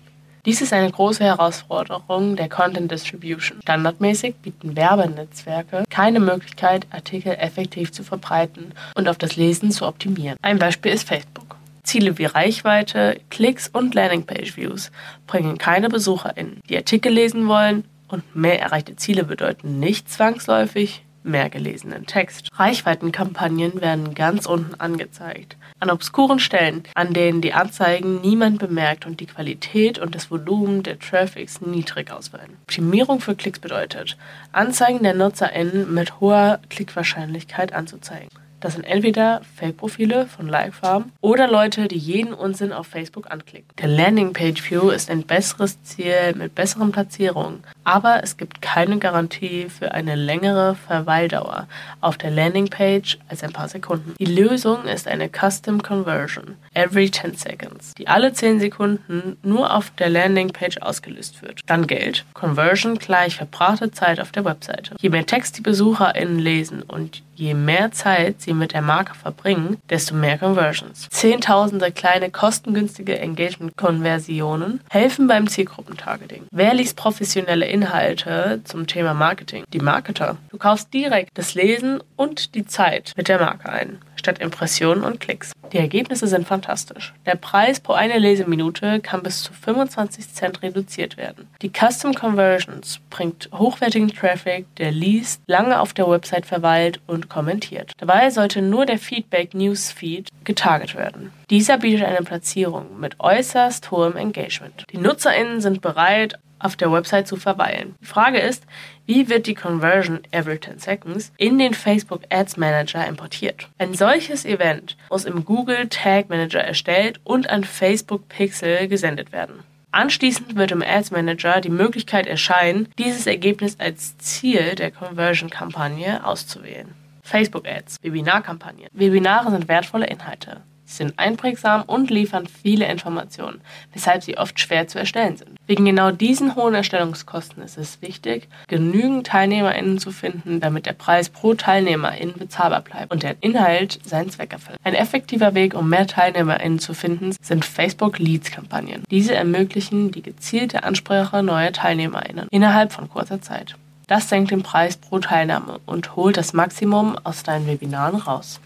Dies 0.46 0.62
ist 0.62 0.72
eine 0.72 0.90
große 0.90 1.24
Herausforderung 1.24 2.38
der 2.38 2.48
Content 2.48 2.90
Distribution. 2.90 3.60
Standardmäßig 3.64 4.36
bieten 4.36 4.78
Werbenetzwerke 4.78 5.84
keine 5.90 6.22
Möglichkeit, 6.22 6.88
Artikel 6.90 7.34
effektiv 7.34 7.92
zu 7.92 8.04
verbreiten 8.04 8.72
und 8.96 9.10
auf 9.10 9.18
das 9.18 9.36
Lesen 9.36 9.72
zu 9.72 9.86
optimieren. 9.86 10.38
Ein 10.42 10.60
Beispiel 10.60 10.94
ist 10.94 11.08
Facebook. 11.08 11.58
Ziele 11.84 12.18
wie 12.18 12.26
Reichweite, 12.26 13.20
Klicks 13.30 13.68
und 13.68 13.96
Landingpage-Views 13.96 14.92
bringen 15.26 15.58
keine 15.58 15.90
BesucherInnen, 15.90 16.62
die 16.70 16.78
Artikel 16.78 17.12
lesen 17.12 17.48
wollen 17.48 17.84
und 18.08 18.36
mehr 18.36 18.60
erreichte 18.62 18.96
Ziele 18.96 19.24
bedeuten 19.24 19.80
nicht 19.80 20.10
zwangsläufig 20.10 21.04
mehr 21.28 21.50
gelesenen 21.50 22.06
Text. 22.06 22.50
Reichweitenkampagnen 22.54 23.82
werden 23.82 24.16
ganz 24.16 24.46
unten 24.46 24.76
angezeigt. 24.80 25.58
An 25.80 25.90
obskuren 25.90 26.40
Stellen, 26.40 26.84
an 26.96 27.14
denen 27.14 27.42
die 27.42 27.54
Anzeigen 27.54 28.22
niemand 28.22 28.60
bemerkt 28.60 29.06
und 29.06 29.20
die 29.20 29.28
Qualität 29.28 30.00
und 30.00 30.16
das 30.16 30.32
Volumen 30.32 30.84
der 30.84 30.98
Traffics 31.00 31.62
niedrig 31.62 32.12
ausfallen. 32.12 32.58
Optimierung 32.64 33.20
für 33.20 33.36
Klicks 33.36 33.60
bedeutet, 33.60 34.18
Anzeigen 34.52 35.04
der 35.04 35.14
NutzerInnen 35.14 35.94
mit 35.94 36.20
hoher 36.20 36.60
Klickwahrscheinlichkeit 36.70 37.74
anzuzeigen. 37.74 38.30
Das 38.60 38.74
sind 38.74 38.86
entweder 38.86 39.42
Fake-Profile 39.56 40.26
von 40.26 40.48
Likefarm 40.48 41.12
oder 41.22 41.48
Leute, 41.48 41.88
die 41.88 41.98
jeden 41.98 42.34
Unsinn 42.34 42.74
auf 42.74 42.88
Facebook 42.88 43.30
anklicken. 43.30 43.70
Der 43.80 43.88
Landingpage-View 43.88 44.90
ist 44.90 45.12
ein 45.12 45.24
besseres 45.24 45.82
Ziel 45.84 46.34
mit 46.36 46.56
besseren 46.56 46.92
Platzierungen, 46.92 47.64
aber 47.84 48.24
es 48.24 48.38
gibt 48.38 48.62
keine 48.62 48.98
Garantie 48.98 49.68
für 49.70 49.92
eine 49.92 50.16
längere 50.16 50.76
Verweildauer 50.76 51.68
auf 52.02 52.18
der 52.18 52.32
Landingpage 52.32 53.20
als 53.30 53.44
ein 53.44 53.54
paar 53.54 53.70
Sekunden. 53.70 54.16
Die 54.20 54.26
Lösung 54.26 54.86
ist 54.86 55.08
eine 55.08 55.30
Custom 55.30 55.84
Conversion 55.84 56.56
every 56.74 57.12
10 57.12 57.36
seconds, 57.36 57.94
die 57.96 58.08
alle 58.08 58.34
10 58.34 58.60
Sekunden 58.60 59.38
nur 59.44 59.74
auf 59.76 59.92
der 59.92 60.10
Landingpage 60.10 60.78
ausgelöst 60.80 61.42
wird. 61.42 61.62
Dann 61.66 61.88
Geld. 61.88 62.26
Conversion 62.34 62.98
gleich 62.98 63.36
verbrachte 63.36 63.92
Zeit 63.92 64.20
auf 64.20 64.32
der 64.32 64.46
Webseite. 64.46 64.96
Je 65.00 65.10
mehr 65.10 65.26
Text 65.26 65.58
die 65.58 65.62
BesucherInnen 65.62 66.40
lesen 66.40 66.82
und 66.84 67.24
Je 67.38 67.54
mehr 67.54 67.92
Zeit 67.92 68.42
sie 68.42 68.54
mit 68.56 68.74
der 68.74 68.82
Marke 68.82 69.14
verbringen, 69.14 69.78
desto 69.92 70.16
mehr 70.16 70.40
Conversions. 70.40 71.08
Zehntausende 71.12 71.92
kleine 71.92 72.32
kostengünstige 72.32 73.20
Engagement-Konversionen 73.20 74.82
helfen 74.90 75.28
beim 75.28 75.48
Zielgruppentargeting. 75.48 76.48
Wer 76.50 76.74
liest 76.74 76.98
professionelle 76.98 77.68
Inhalte 77.68 78.62
zum 78.64 78.88
Thema 78.88 79.14
Marketing? 79.14 79.66
Die 79.72 79.78
Marketer. 79.80 80.38
Du 80.50 80.58
kaufst 80.58 80.92
direkt 80.96 81.30
das 81.36 81.54
Lesen 81.54 82.02
und 82.16 82.56
die 82.56 82.66
Zeit 82.66 83.14
mit 83.16 83.28
der 83.28 83.40
Marke 83.40 83.70
ein 83.70 84.00
statt 84.18 84.40
Impressionen 84.40 85.04
und 85.04 85.20
Klicks. 85.20 85.52
Die 85.74 85.78
Ergebnisse 85.78 86.28
sind 86.28 86.48
fantastisch. 86.48 87.14
Der 87.26 87.36
Preis 87.36 87.80
pro 87.80 87.94
eine 87.94 88.20
Leseminute 88.20 89.00
kann 89.02 89.24
bis 89.24 89.44
zu 89.44 89.54
25 89.54 90.34
Cent 90.34 90.62
reduziert 90.62 91.18
werden. 91.18 91.48
Die 91.62 91.72
Custom 91.72 92.14
Conversions 92.14 93.00
bringt 93.10 93.50
hochwertigen 93.54 94.10
Traffic, 94.10 94.66
der 94.78 94.92
liest, 94.92 95.42
lange 95.48 95.80
auf 95.80 95.94
der 95.94 96.10
Website 96.10 96.46
verweilt 96.46 97.02
und 97.06 97.30
kommentiert. 97.30 97.92
Dabei 97.98 98.30
sollte 98.30 98.62
nur 98.62 98.86
der 98.86 98.98
Feedback 98.98 99.54
Newsfeed 99.54 100.30
getarget 100.44 100.96
werden. 100.96 101.32
Dieser 101.50 101.78
bietet 101.78 102.06
eine 102.06 102.24
Platzierung 102.24 103.00
mit 103.00 103.20
äußerst 103.20 103.92
hohem 103.92 104.16
Engagement. 104.16 104.86
Die 104.92 104.98
NutzerInnen 104.98 105.62
sind 105.62 105.82
bereit, 105.82 106.40
auf 106.60 106.76
der 106.76 106.92
Website 106.92 107.28
zu 107.28 107.36
verweilen. 107.36 107.96
Die 108.02 108.06
Frage 108.06 108.40
ist, 108.40 108.66
wie 109.06 109.30
wird 109.30 109.48
die 109.48 109.54
Conversion 109.54 110.20
every 110.32 110.60
10 110.60 110.80
seconds 110.80 111.32
in 111.38 111.58
den 111.58 111.74
Facebook 111.74 112.22
Ads 112.30 112.58
Manager 112.58 113.06
importiert? 113.08 113.70
Ein 113.78 113.94
solches 113.94 114.46
Event 114.46 114.98
muss 115.10 115.26
im 115.26 115.46
Google 115.46 115.88
Tag 115.90 116.30
Manager 116.30 116.62
erstellt 116.62 117.20
und 117.24 117.50
an 117.50 117.64
Facebook 117.64 118.28
Pixel 118.30 118.88
gesendet 118.88 119.32
werden. 119.32 119.64
Anschließend 119.92 120.56
wird 120.56 120.72
im 120.72 120.84
Ads 120.84 121.12
Manager 121.12 121.62
die 121.62 121.70
Möglichkeit 121.70 122.28
erscheinen, 122.28 122.90
dieses 122.98 123.26
Ergebnis 123.26 123.80
als 123.80 124.18
Ziel 124.18 124.76
der 124.76 124.92
Conversion-Kampagne 124.92 126.26
auszuwählen. 126.26 126.94
Facebook 127.24 127.68
Ads, 127.68 127.98
Webinarkampagnen. 128.02 128.88
Webinare 128.92 129.52
sind 129.52 129.68
wertvolle 129.68 130.08
Inhalte. 130.08 130.62
Sie 130.88 130.96
sind 130.96 131.20
einprägsam 131.20 131.84
und 131.84 132.10
liefern 132.10 132.48
viele 132.48 132.88
Informationen, 132.88 133.60
weshalb 133.94 134.24
sie 134.24 134.38
oft 134.38 134.58
schwer 134.58 134.88
zu 134.88 134.98
erstellen 134.98 135.36
sind. 135.36 135.58
Wegen 135.68 135.84
genau 135.84 136.12
diesen 136.12 136.56
hohen 136.56 136.74
Erstellungskosten 136.74 137.62
ist 137.62 137.78
es 137.78 138.02
wichtig, 138.02 138.48
genügend 138.68 139.28
TeilnehmerInnen 139.28 140.00
zu 140.00 140.12
finden, 140.12 140.62
damit 140.62 140.86
der 140.86 140.94
Preis 140.94 141.28
pro 141.30 141.54
TeilnehmerInnen 141.56 142.38
bezahlbar 142.38 142.82
bleibt 142.82 143.12
und 143.12 143.22
der 143.22 143.36
Inhalt 143.42 144.00
seinen 144.06 144.30
Zweck 144.30 144.54
erfüllt. 144.54 144.78
Ein 144.86 144.94
effektiver 144.94 145.54
Weg, 145.56 145.74
um 145.74 145.90
mehr 145.90 146.08
TeilnehmerInnen 146.08 146.80
zu 146.80 146.94
finden, 146.94 147.36
sind 147.42 147.66
Facebook 147.66 148.18
Leads 148.18 148.52
Kampagnen. 148.52 149.04
Diese 149.12 149.36
ermöglichen 149.36 150.12
die 150.12 150.22
gezielte 150.22 150.84
Ansprache 150.84 151.44
neuer 151.44 151.74
TeilnehmerInnen 151.74 152.48
innerhalb 152.50 152.94
von 152.94 153.10
kurzer 153.10 153.42
Zeit. 153.42 153.76
Das 154.08 154.30
senkt 154.30 154.52
den 154.52 154.64
Preis 154.64 154.96
pro 154.96 155.20
Teilnahme 155.20 155.82
und 155.86 156.16
holt 156.16 156.38
das 156.38 156.54
Maximum 156.54 157.18
aus 157.26 157.44
deinen 157.44 157.68
Webinaren 157.68 158.16
raus. 158.16 158.62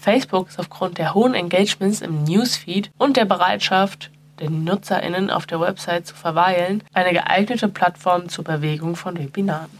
Facebook 0.00 0.48
ist 0.48 0.58
aufgrund 0.58 0.96
der 0.96 1.12
hohen 1.12 1.34
Engagements 1.34 2.00
im 2.00 2.24
Newsfeed 2.24 2.90
und 2.96 3.18
der 3.18 3.26
Bereitschaft, 3.26 4.10
den 4.40 4.64
NutzerInnen 4.64 5.30
auf 5.30 5.46
der 5.46 5.60
Website 5.60 6.06
zu 6.06 6.14
verweilen, 6.14 6.82
eine 6.94 7.12
geeignete 7.12 7.68
Plattform 7.68 8.30
zur 8.30 8.44
Bewegung 8.44 8.96
von 8.96 9.18
Webinaren. 9.18 9.70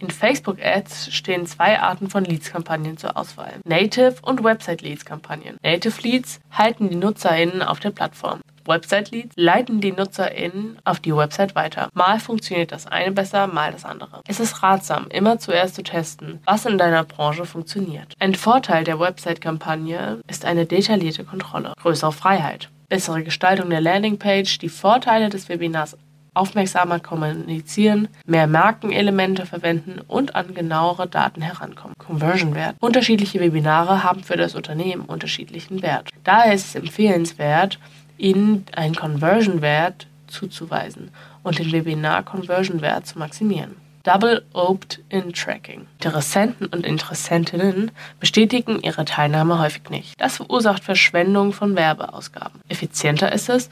In 0.00 0.10
Facebook 0.10 0.58
Ads 0.60 1.12
stehen 1.12 1.46
zwei 1.46 1.78
Arten 1.78 2.10
von 2.10 2.24
Leads-Kampagnen 2.24 2.98
zur 2.98 3.16
Auswahl. 3.16 3.54
Native 3.64 4.16
und 4.22 4.42
Website 4.42 4.82
Leads-Kampagnen. 4.82 5.56
Native 5.62 6.02
Leads 6.02 6.40
halten 6.50 6.88
die 6.88 6.96
NutzerInnen 6.96 7.62
auf 7.62 7.78
der 7.78 7.90
Plattform. 7.90 8.40
Website 8.68 9.10
Leads 9.10 9.34
leiten 9.36 9.80
die 9.80 9.92
NutzerInnen 9.92 10.78
auf 10.84 11.00
die 11.00 11.16
Website 11.16 11.54
weiter. 11.54 11.88
Mal 11.94 12.20
funktioniert 12.20 12.70
das 12.70 12.86
eine 12.86 13.12
besser, 13.12 13.46
mal 13.46 13.72
das 13.72 13.84
andere. 13.84 14.20
Es 14.28 14.40
ist 14.40 14.62
ratsam, 14.62 15.06
immer 15.08 15.38
zuerst 15.38 15.74
zu 15.74 15.82
testen, 15.82 16.40
was 16.44 16.66
in 16.66 16.76
deiner 16.76 17.04
Branche 17.04 17.46
funktioniert. 17.46 18.14
Ein 18.18 18.34
Vorteil 18.34 18.84
der 18.84 19.00
Website-Kampagne 19.00 20.20
ist 20.28 20.44
eine 20.44 20.66
detaillierte 20.66 21.24
Kontrolle, 21.24 21.72
größere 21.80 22.12
Freiheit, 22.12 22.68
bessere 22.88 23.22
Gestaltung 23.22 23.70
der 23.70 23.80
Landingpage, 23.80 24.58
die 24.58 24.68
Vorteile 24.68 25.30
des 25.30 25.48
Webinars 25.48 25.96
aufmerksamer 26.34 27.00
kommunizieren, 27.00 28.08
mehr 28.24 28.46
Markenelemente 28.46 29.44
verwenden 29.44 30.00
und 30.06 30.36
an 30.36 30.54
genauere 30.54 31.08
Daten 31.08 31.42
herankommen. 31.42 31.94
Conversion 31.98 32.54
Wert. 32.54 32.76
Unterschiedliche 32.80 33.40
Webinare 33.40 34.04
haben 34.04 34.22
für 34.22 34.36
das 34.36 34.54
Unternehmen 34.54 35.02
unterschiedlichen 35.02 35.82
Wert. 35.82 36.10
Daher 36.22 36.54
ist 36.54 36.68
es 36.68 36.74
empfehlenswert, 36.76 37.78
ihnen 38.18 38.66
einen 38.74 38.94
Conversion-Wert 38.94 40.06
zuzuweisen 40.26 41.10
und 41.42 41.58
den 41.58 41.72
Webinar-Conversion-Wert 41.72 43.06
zu 43.06 43.18
maximieren. 43.18 43.76
Double 44.04 44.42
Opt-in 44.52 45.32
Tracking. 45.32 45.86
Interessenten 46.02 46.66
und 46.66 46.86
Interessentinnen 46.86 47.90
bestätigen 48.20 48.80
ihre 48.80 49.04
Teilnahme 49.04 49.58
häufig 49.58 49.90
nicht. 49.90 50.14
Das 50.18 50.36
verursacht 50.36 50.84
Verschwendung 50.84 51.52
von 51.52 51.76
Werbeausgaben. 51.76 52.60
Effizienter 52.68 53.32
ist 53.32 53.48
es, 53.48 53.68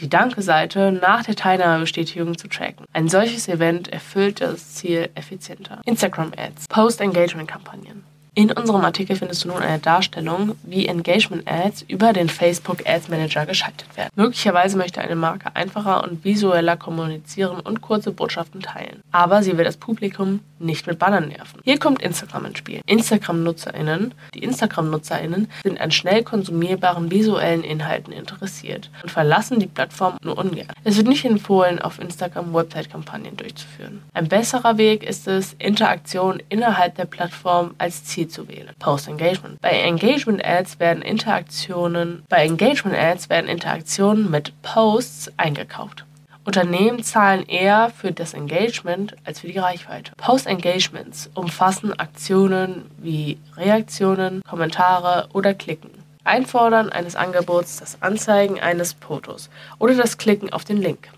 die 0.00 0.08
Danke-Seite 0.08 0.90
nach 0.90 1.24
der 1.24 1.36
Teilnahmebestätigung 1.36 2.36
zu 2.38 2.48
tracken. 2.48 2.86
Ein 2.92 3.08
solches 3.08 3.48
Event 3.48 3.88
erfüllt 3.88 4.40
das 4.40 4.74
Ziel 4.74 5.10
effizienter. 5.14 5.80
Instagram 5.84 6.32
Ads, 6.36 6.66
Post-Engagement-Kampagnen. 6.68 8.04
In 8.36 8.50
unserem 8.50 8.84
Artikel 8.84 9.14
findest 9.14 9.44
du 9.44 9.48
nun 9.48 9.62
eine 9.62 9.78
Darstellung, 9.78 10.56
wie 10.64 10.88
Engagement 10.88 11.48
Ads 11.48 11.82
über 11.82 12.12
den 12.12 12.28
Facebook 12.28 12.84
Ads 12.84 13.08
Manager 13.08 13.46
geschaltet 13.46 13.96
werden. 13.96 14.10
Möglicherweise 14.16 14.76
möchte 14.76 15.00
eine 15.00 15.14
Marke 15.14 15.54
einfacher 15.54 16.02
und 16.02 16.24
visueller 16.24 16.76
kommunizieren 16.76 17.60
und 17.60 17.80
kurze 17.80 18.10
Botschaften 18.10 18.60
teilen. 18.60 19.02
Aber 19.12 19.44
sie 19.44 19.56
will 19.56 19.64
das 19.64 19.76
Publikum 19.76 20.40
nicht 20.58 20.84
mit 20.88 20.98
Bannern 20.98 21.28
nerven. 21.28 21.60
Hier 21.62 21.78
kommt 21.78 22.02
Instagram 22.02 22.46
ins 22.46 22.58
Spiel. 22.58 22.80
Instagram-NutzerInnen, 22.86 24.14
die 24.34 24.42
Instagram-NutzerInnen 24.42 25.48
sind 25.62 25.80
an 25.80 25.92
schnell 25.92 26.24
konsumierbaren 26.24 27.12
visuellen 27.12 27.62
Inhalten 27.62 28.12
interessiert 28.12 28.90
und 29.02 29.10
verlassen 29.10 29.60
die 29.60 29.66
Plattform 29.66 30.16
nur 30.22 30.38
ungern. 30.38 30.68
Es 30.82 30.96
wird 30.96 31.06
nicht 31.06 31.24
empfohlen, 31.24 31.80
auf 31.80 32.00
Instagram 32.00 32.52
Website-Kampagnen 32.52 33.36
durchzuführen. 33.36 34.02
Ein 34.12 34.26
besserer 34.26 34.76
Weg 34.76 35.04
ist 35.04 35.28
es, 35.28 35.54
Interaktion 35.60 36.42
innerhalb 36.48 36.96
der 36.96 37.04
Plattform 37.04 37.74
als 37.78 38.04
Ziel 38.04 38.23
sie 38.24 38.28
zu 38.28 38.48
wählen. 38.48 38.70
Post 38.78 39.08
Engagement. 39.08 39.60
Bei 39.60 39.70
Engagement 39.70 40.44
Ads 40.44 40.78
werden 40.80 41.02
Interaktionen, 41.02 42.24
bei 42.28 42.44
Engagement 42.44 42.96
Ads 42.96 43.28
werden 43.30 43.48
Interaktionen 43.48 44.30
mit 44.30 44.52
Posts 44.62 45.32
eingekauft. 45.36 46.04
Unternehmen 46.46 47.02
zahlen 47.02 47.46
eher 47.46 47.90
für 47.90 48.12
das 48.12 48.34
Engagement 48.34 49.16
als 49.24 49.40
für 49.40 49.46
die 49.46 49.58
Reichweite. 49.58 50.12
Post-Engagements 50.18 51.30
umfassen 51.34 51.98
Aktionen 51.98 52.84
wie 52.98 53.38
Reaktionen, 53.56 54.42
Kommentare 54.48 55.28
oder 55.32 55.54
Klicken. 55.54 55.90
Einfordern 56.22 56.90
eines 56.90 57.16
Angebots, 57.16 57.78
das 57.78 58.02
Anzeigen 58.02 58.60
eines 58.60 58.94
Fotos 58.94 59.50
oder 59.78 59.94
das 59.94 60.18
Klicken 60.18 60.52
auf 60.52 60.64
den 60.64 60.78
Link. 60.78 61.08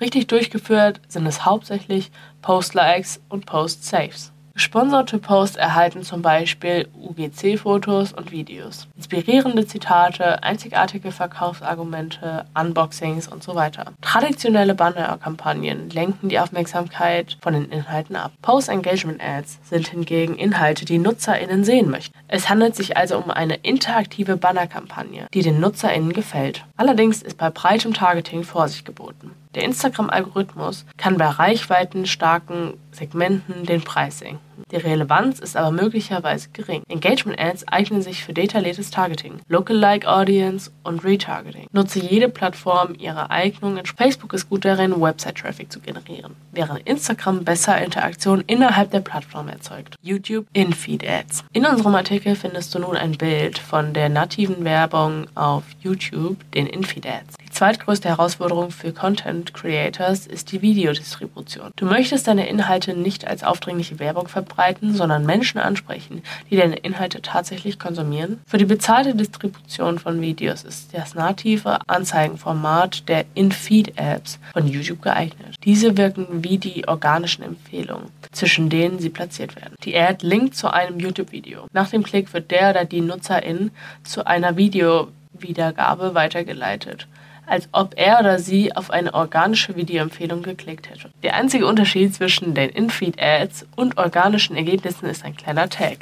Richtig 0.00 0.28
durchgeführt 0.28 1.00
sind 1.08 1.26
es 1.26 1.44
hauptsächlich 1.44 2.10
Post-Likes 2.42 3.20
und 3.28 3.46
Post-Saves. 3.46 4.32
Gesponserte 4.58 5.18
Posts 5.18 5.56
erhalten 5.56 6.02
zum 6.02 6.20
Beispiel 6.20 6.88
UGC-Fotos 7.00 8.12
und 8.12 8.32
Videos, 8.32 8.88
inspirierende 8.96 9.64
Zitate, 9.68 10.42
einzigartige 10.42 11.12
Verkaufsargumente, 11.12 12.44
Unboxings 12.60 13.28
und 13.28 13.44
so 13.44 13.54
weiter. 13.54 13.92
Traditionelle 14.00 14.74
Banner-Kampagnen 14.74 15.90
lenken 15.90 16.28
die 16.28 16.40
Aufmerksamkeit 16.40 17.38
von 17.40 17.52
den 17.54 17.66
Inhalten 17.66 18.16
ab. 18.16 18.32
Post-Engagement-Ads 18.42 19.60
sind 19.62 19.86
hingegen 19.86 20.34
Inhalte, 20.34 20.84
die 20.84 20.98
NutzerInnen 20.98 21.62
sehen 21.62 21.88
möchten. 21.88 22.18
Es 22.26 22.48
handelt 22.48 22.74
sich 22.74 22.96
also 22.96 23.16
um 23.16 23.30
eine 23.30 23.54
interaktive 23.54 24.36
Banner-Kampagne, 24.36 25.28
die 25.32 25.42
den 25.42 25.60
NutzerInnen 25.60 26.12
gefällt. 26.12 26.64
Allerdings 26.76 27.22
ist 27.22 27.38
bei 27.38 27.50
breitem 27.50 27.94
Targeting 27.94 28.42
Vorsicht 28.42 28.84
geboten. 28.84 29.30
Der 29.54 29.62
Instagram-Algorithmus 29.62 30.84
kann 30.96 31.16
bei 31.16 31.26
reichweitenstarken 31.26 32.74
Segmenten 32.90 33.64
den 33.64 33.82
Preis 33.82 34.18
senken. 34.18 34.47
Die 34.70 34.76
Relevanz 34.76 35.38
ist 35.38 35.56
aber 35.56 35.70
möglicherweise 35.70 36.50
gering. 36.52 36.82
Engagement 36.88 37.40
Ads 37.40 37.66
eignen 37.68 38.02
sich 38.02 38.22
für 38.22 38.34
detailliertes 38.34 38.90
Targeting, 38.90 39.40
Lookalike 39.48 40.06
Audience 40.06 40.70
und 40.84 41.04
Retargeting. 41.04 41.66
Nutze 41.72 42.00
jede 42.00 42.28
Plattform 42.28 42.94
ihre 42.98 43.30
Eignungen. 43.30 43.84
Facebook 43.86 44.34
ist 44.34 44.50
gut 44.50 44.64
darin, 44.64 45.00
Website-Traffic 45.00 45.72
zu 45.72 45.80
generieren, 45.80 46.36
während 46.52 46.86
Instagram 46.86 47.44
besser 47.44 47.80
Interaktion 47.82 48.44
innerhalb 48.46 48.90
der 48.90 49.00
Plattform 49.00 49.48
erzeugt. 49.48 49.94
YouTube 50.02 50.46
In-Feed 50.52 51.08
Ads. 51.08 51.44
In 51.52 51.64
unserem 51.64 51.94
Artikel 51.94 52.36
findest 52.36 52.74
du 52.74 52.78
nun 52.78 52.96
ein 52.96 53.12
Bild 53.12 53.58
von 53.58 53.94
der 53.94 54.08
nativen 54.08 54.64
Werbung 54.64 55.26
auf 55.34 55.64
YouTube, 55.80 56.36
den 56.52 56.66
In-Feed 56.66 57.06
Ads. 57.06 57.36
Zweitgrößte 57.58 58.08
Herausforderung 58.08 58.70
für 58.70 58.92
Content 58.92 59.52
Creators 59.52 60.28
ist 60.28 60.52
die 60.52 60.62
Videodistribution. 60.62 61.72
Du 61.74 61.86
möchtest 61.86 62.28
deine 62.28 62.48
Inhalte 62.48 62.94
nicht 62.94 63.26
als 63.26 63.42
aufdringliche 63.42 63.98
Werbung 63.98 64.28
verbreiten, 64.28 64.94
sondern 64.94 65.26
Menschen 65.26 65.58
ansprechen, 65.58 66.22
die 66.50 66.56
deine 66.56 66.76
Inhalte 66.76 67.20
tatsächlich 67.20 67.80
konsumieren. 67.80 68.38
Für 68.46 68.58
die 68.58 68.64
bezahlte 68.64 69.16
Distribution 69.16 69.98
von 69.98 70.20
Videos 70.20 70.62
ist 70.62 70.94
das 70.94 71.16
native 71.16 71.80
Anzeigenformat 71.88 73.08
der 73.08 73.24
In-Feed-Apps 73.34 74.38
von 74.52 74.68
YouTube 74.68 75.02
geeignet. 75.02 75.56
Diese 75.64 75.96
wirken 75.96 76.44
wie 76.44 76.58
die 76.58 76.86
organischen 76.86 77.42
Empfehlungen, 77.42 78.06
zwischen 78.30 78.70
denen 78.70 79.00
sie 79.00 79.10
platziert 79.10 79.56
werden. 79.56 79.74
Die 79.82 79.98
Ad 79.98 80.24
linkt 80.24 80.54
zu 80.54 80.72
einem 80.72 81.00
YouTube-Video. 81.00 81.66
Nach 81.72 81.90
dem 81.90 82.04
Klick 82.04 82.32
wird 82.32 82.52
der 82.52 82.70
oder 82.70 82.84
die 82.84 83.00
Nutzerin 83.00 83.72
zu 84.04 84.24
einer 84.24 84.56
Videowiedergabe 84.56 86.14
weitergeleitet 86.14 87.08
als 87.48 87.68
ob 87.72 87.94
er 87.96 88.20
oder 88.20 88.38
sie 88.38 88.74
auf 88.76 88.90
eine 88.90 89.14
organische 89.14 89.76
Videoempfehlung 89.76 90.42
geklickt 90.42 90.90
hätte. 90.90 91.10
Der 91.22 91.34
einzige 91.34 91.66
Unterschied 91.66 92.14
zwischen 92.14 92.54
den 92.54 92.70
In-Feed-Ads 92.70 93.66
und 93.76 93.96
organischen 93.98 94.56
Ergebnissen 94.56 95.06
ist 95.06 95.24
ein 95.24 95.36
kleiner 95.36 95.68
Tag. 95.68 95.98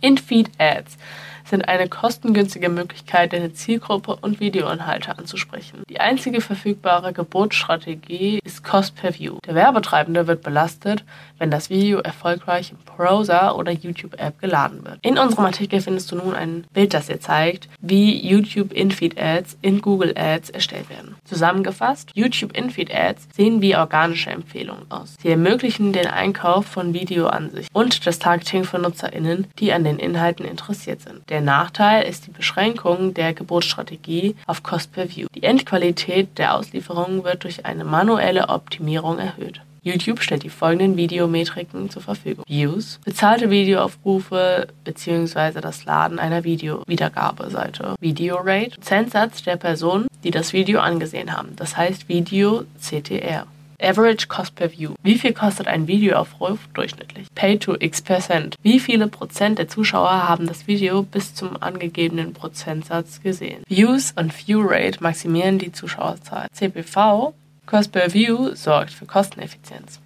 In-Feed-Ads 0.00 0.96
sind 1.52 1.68
eine 1.68 1.86
kostengünstige 1.86 2.70
Möglichkeit, 2.70 3.34
deine 3.34 3.52
Zielgruppe 3.52 4.16
und 4.22 4.40
Videoinhalte 4.40 5.18
anzusprechen. 5.18 5.82
Die 5.90 6.00
einzige 6.00 6.40
verfügbare 6.40 7.12
Gebotsstrategie 7.12 8.40
ist 8.42 8.64
Cost 8.64 8.96
per 8.96 9.18
View. 9.18 9.36
Der 9.46 9.54
Werbetreibende 9.54 10.26
wird 10.26 10.42
belastet, 10.42 11.04
wenn 11.36 11.50
das 11.50 11.68
Video 11.68 11.98
erfolgreich 11.98 12.72
im 12.72 12.78
Browser 12.78 13.58
oder 13.58 13.70
YouTube-App 13.70 14.40
geladen 14.40 14.82
wird. 14.82 14.98
In 15.02 15.18
unserem 15.18 15.44
Artikel 15.44 15.82
findest 15.82 16.10
du 16.10 16.16
nun 16.16 16.32
ein 16.34 16.64
Bild, 16.72 16.94
das 16.94 17.08
dir 17.08 17.20
zeigt, 17.20 17.68
wie 17.82 18.26
YouTube 18.26 18.72
Infeed 18.72 19.20
Ads 19.20 19.58
in 19.60 19.82
Google 19.82 20.14
Ads 20.16 20.48
erstellt 20.48 20.88
werden. 20.88 21.16
Zusammengefasst, 21.24 22.12
YouTube 22.14 22.56
Infeed 22.56 22.94
Ads 22.94 23.28
sehen 23.36 23.60
wie 23.60 23.76
organische 23.76 24.30
Empfehlungen 24.30 24.90
aus. 24.90 25.16
Sie 25.20 25.28
ermöglichen 25.28 25.92
den 25.92 26.06
Einkauf 26.06 26.64
von 26.64 26.94
Videoansichten 26.94 27.68
und 27.74 28.06
das 28.06 28.18
Targeting 28.18 28.64
von 28.64 28.80
NutzerInnen, 28.80 29.48
die 29.58 29.74
an 29.74 29.84
den 29.84 29.98
Inhalten 29.98 30.46
interessiert 30.46 31.02
sind. 31.02 31.28
Der 31.28 31.41
Nachteil 31.42 32.04
ist 32.08 32.26
die 32.26 32.30
Beschränkung 32.30 33.14
der 33.14 33.34
Gebotsstrategie 33.34 34.36
auf 34.46 34.62
Cost 34.62 34.92
per 34.92 35.08
View. 35.08 35.26
Die 35.34 35.42
Endqualität 35.42 36.38
der 36.38 36.54
Auslieferungen 36.54 37.24
wird 37.24 37.44
durch 37.44 37.66
eine 37.66 37.84
manuelle 37.84 38.48
Optimierung 38.48 39.18
erhöht. 39.18 39.60
YouTube 39.84 40.22
stellt 40.22 40.44
die 40.44 40.48
folgenden 40.48 40.96
Videometriken 40.96 41.90
zur 41.90 42.02
Verfügung. 42.02 42.44
Views, 42.46 43.00
bezahlte 43.04 43.50
Videoaufrufe 43.50 44.68
bzw. 44.84 45.60
das 45.60 45.84
Laden 45.84 46.20
einer 46.20 46.44
Video-Wiedergabeseite. 46.44 47.96
Video 47.98 48.36
Rate, 48.36 48.76
Prozentsatz 48.76 49.42
der 49.42 49.56
Personen, 49.56 50.06
die 50.22 50.30
das 50.30 50.52
Video 50.52 50.78
angesehen 50.78 51.36
haben, 51.36 51.56
das 51.56 51.76
heißt 51.76 52.08
Video 52.08 52.62
CTR. 52.80 53.46
Average 53.82 54.28
Cost 54.28 54.54
per 54.54 54.70
View. 54.70 54.94
Wie 55.02 55.18
viel 55.18 55.32
kostet 55.32 55.66
ein 55.66 55.86
Videoaufruf 55.86 56.58
durchschnittlich? 56.74 57.26
Pay 57.34 57.58
to 57.58 57.76
X 57.78 58.00
Percent. 58.00 58.56
Wie 58.62 58.78
viele 58.78 59.08
Prozent 59.08 59.58
der 59.58 59.68
Zuschauer 59.68 60.28
haben 60.28 60.46
das 60.46 60.66
Video 60.66 61.02
bis 61.02 61.34
zum 61.34 61.60
angegebenen 61.62 62.32
Prozentsatz 62.32 63.20
gesehen? 63.20 63.62
Views 63.68 64.12
und 64.16 64.32
View 64.46 64.62
Rate 64.64 65.02
maximieren 65.02 65.58
die 65.58 65.72
Zuschauerzahl. 65.72 66.46
CPV, 66.52 67.34
Cost 67.66 67.92
per 67.92 68.14
View, 68.14 68.54
sorgt 68.54 68.92
für 68.92 69.06
Kosteneffizienz. 69.06 70.00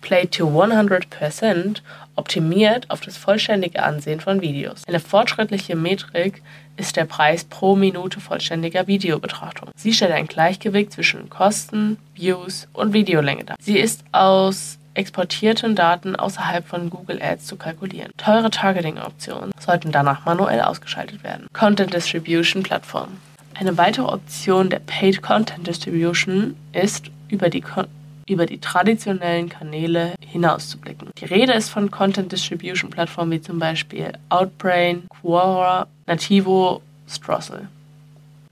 Play 0.00 0.26
to 0.26 0.46
100% 0.48 1.82
optimiert 2.14 2.88
auf 2.90 3.00
das 3.00 3.16
vollständige 3.16 3.82
Ansehen 3.82 4.20
von 4.20 4.40
Videos. 4.40 4.82
Eine 4.86 5.00
fortschrittliche 5.00 5.74
Metrik 5.74 6.42
ist 6.78 6.96
der 6.96 7.04
Preis 7.04 7.44
pro 7.44 7.76
Minute 7.76 8.20
vollständiger 8.20 8.86
Videobetrachtung. 8.86 9.70
Sie 9.76 9.92
stellt 9.92 10.12
ein 10.12 10.26
Gleichgewicht 10.26 10.92
zwischen 10.92 11.28
Kosten, 11.28 11.98
Views 12.14 12.68
und 12.72 12.92
Videolänge 12.92 13.44
dar. 13.44 13.56
Sie 13.60 13.78
ist 13.78 14.04
aus 14.12 14.78
exportierten 14.94 15.76
Daten 15.76 16.16
außerhalb 16.16 16.66
von 16.66 16.90
Google 16.90 17.22
Ads 17.22 17.46
zu 17.46 17.56
kalkulieren. 17.56 18.10
Teure 18.16 18.50
Targeting-Optionen 18.50 19.52
sollten 19.58 19.92
danach 19.92 20.24
manuell 20.24 20.60
ausgeschaltet 20.60 21.22
werden. 21.22 21.46
Content 21.52 21.94
Distribution 21.94 22.62
Plattform. 22.62 23.18
Eine 23.54 23.76
weitere 23.76 24.06
Option 24.06 24.70
der 24.70 24.80
Paid 24.80 25.22
Content 25.22 25.66
Distribution 25.66 26.56
ist, 26.72 27.10
über 27.28 27.50
die 27.50 27.60
Kon 27.60 27.86
über 28.28 28.46
die 28.46 28.58
traditionellen 28.58 29.48
Kanäle 29.48 30.14
hinauszublicken. 30.20 31.10
Die 31.18 31.24
Rede 31.24 31.52
ist 31.52 31.70
von 31.70 31.90
Content 31.90 32.32
Distribution 32.32 32.90
Plattformen 32.90 33.32
wie 33.32 33.40
zum 33.40 33.58
Beispiel 33.58 34.12
Outbrain, 34.28 35.04
Quora, 35.08 35.86
Nativo, 36.06 36.82
Strossel. 37.08 37.68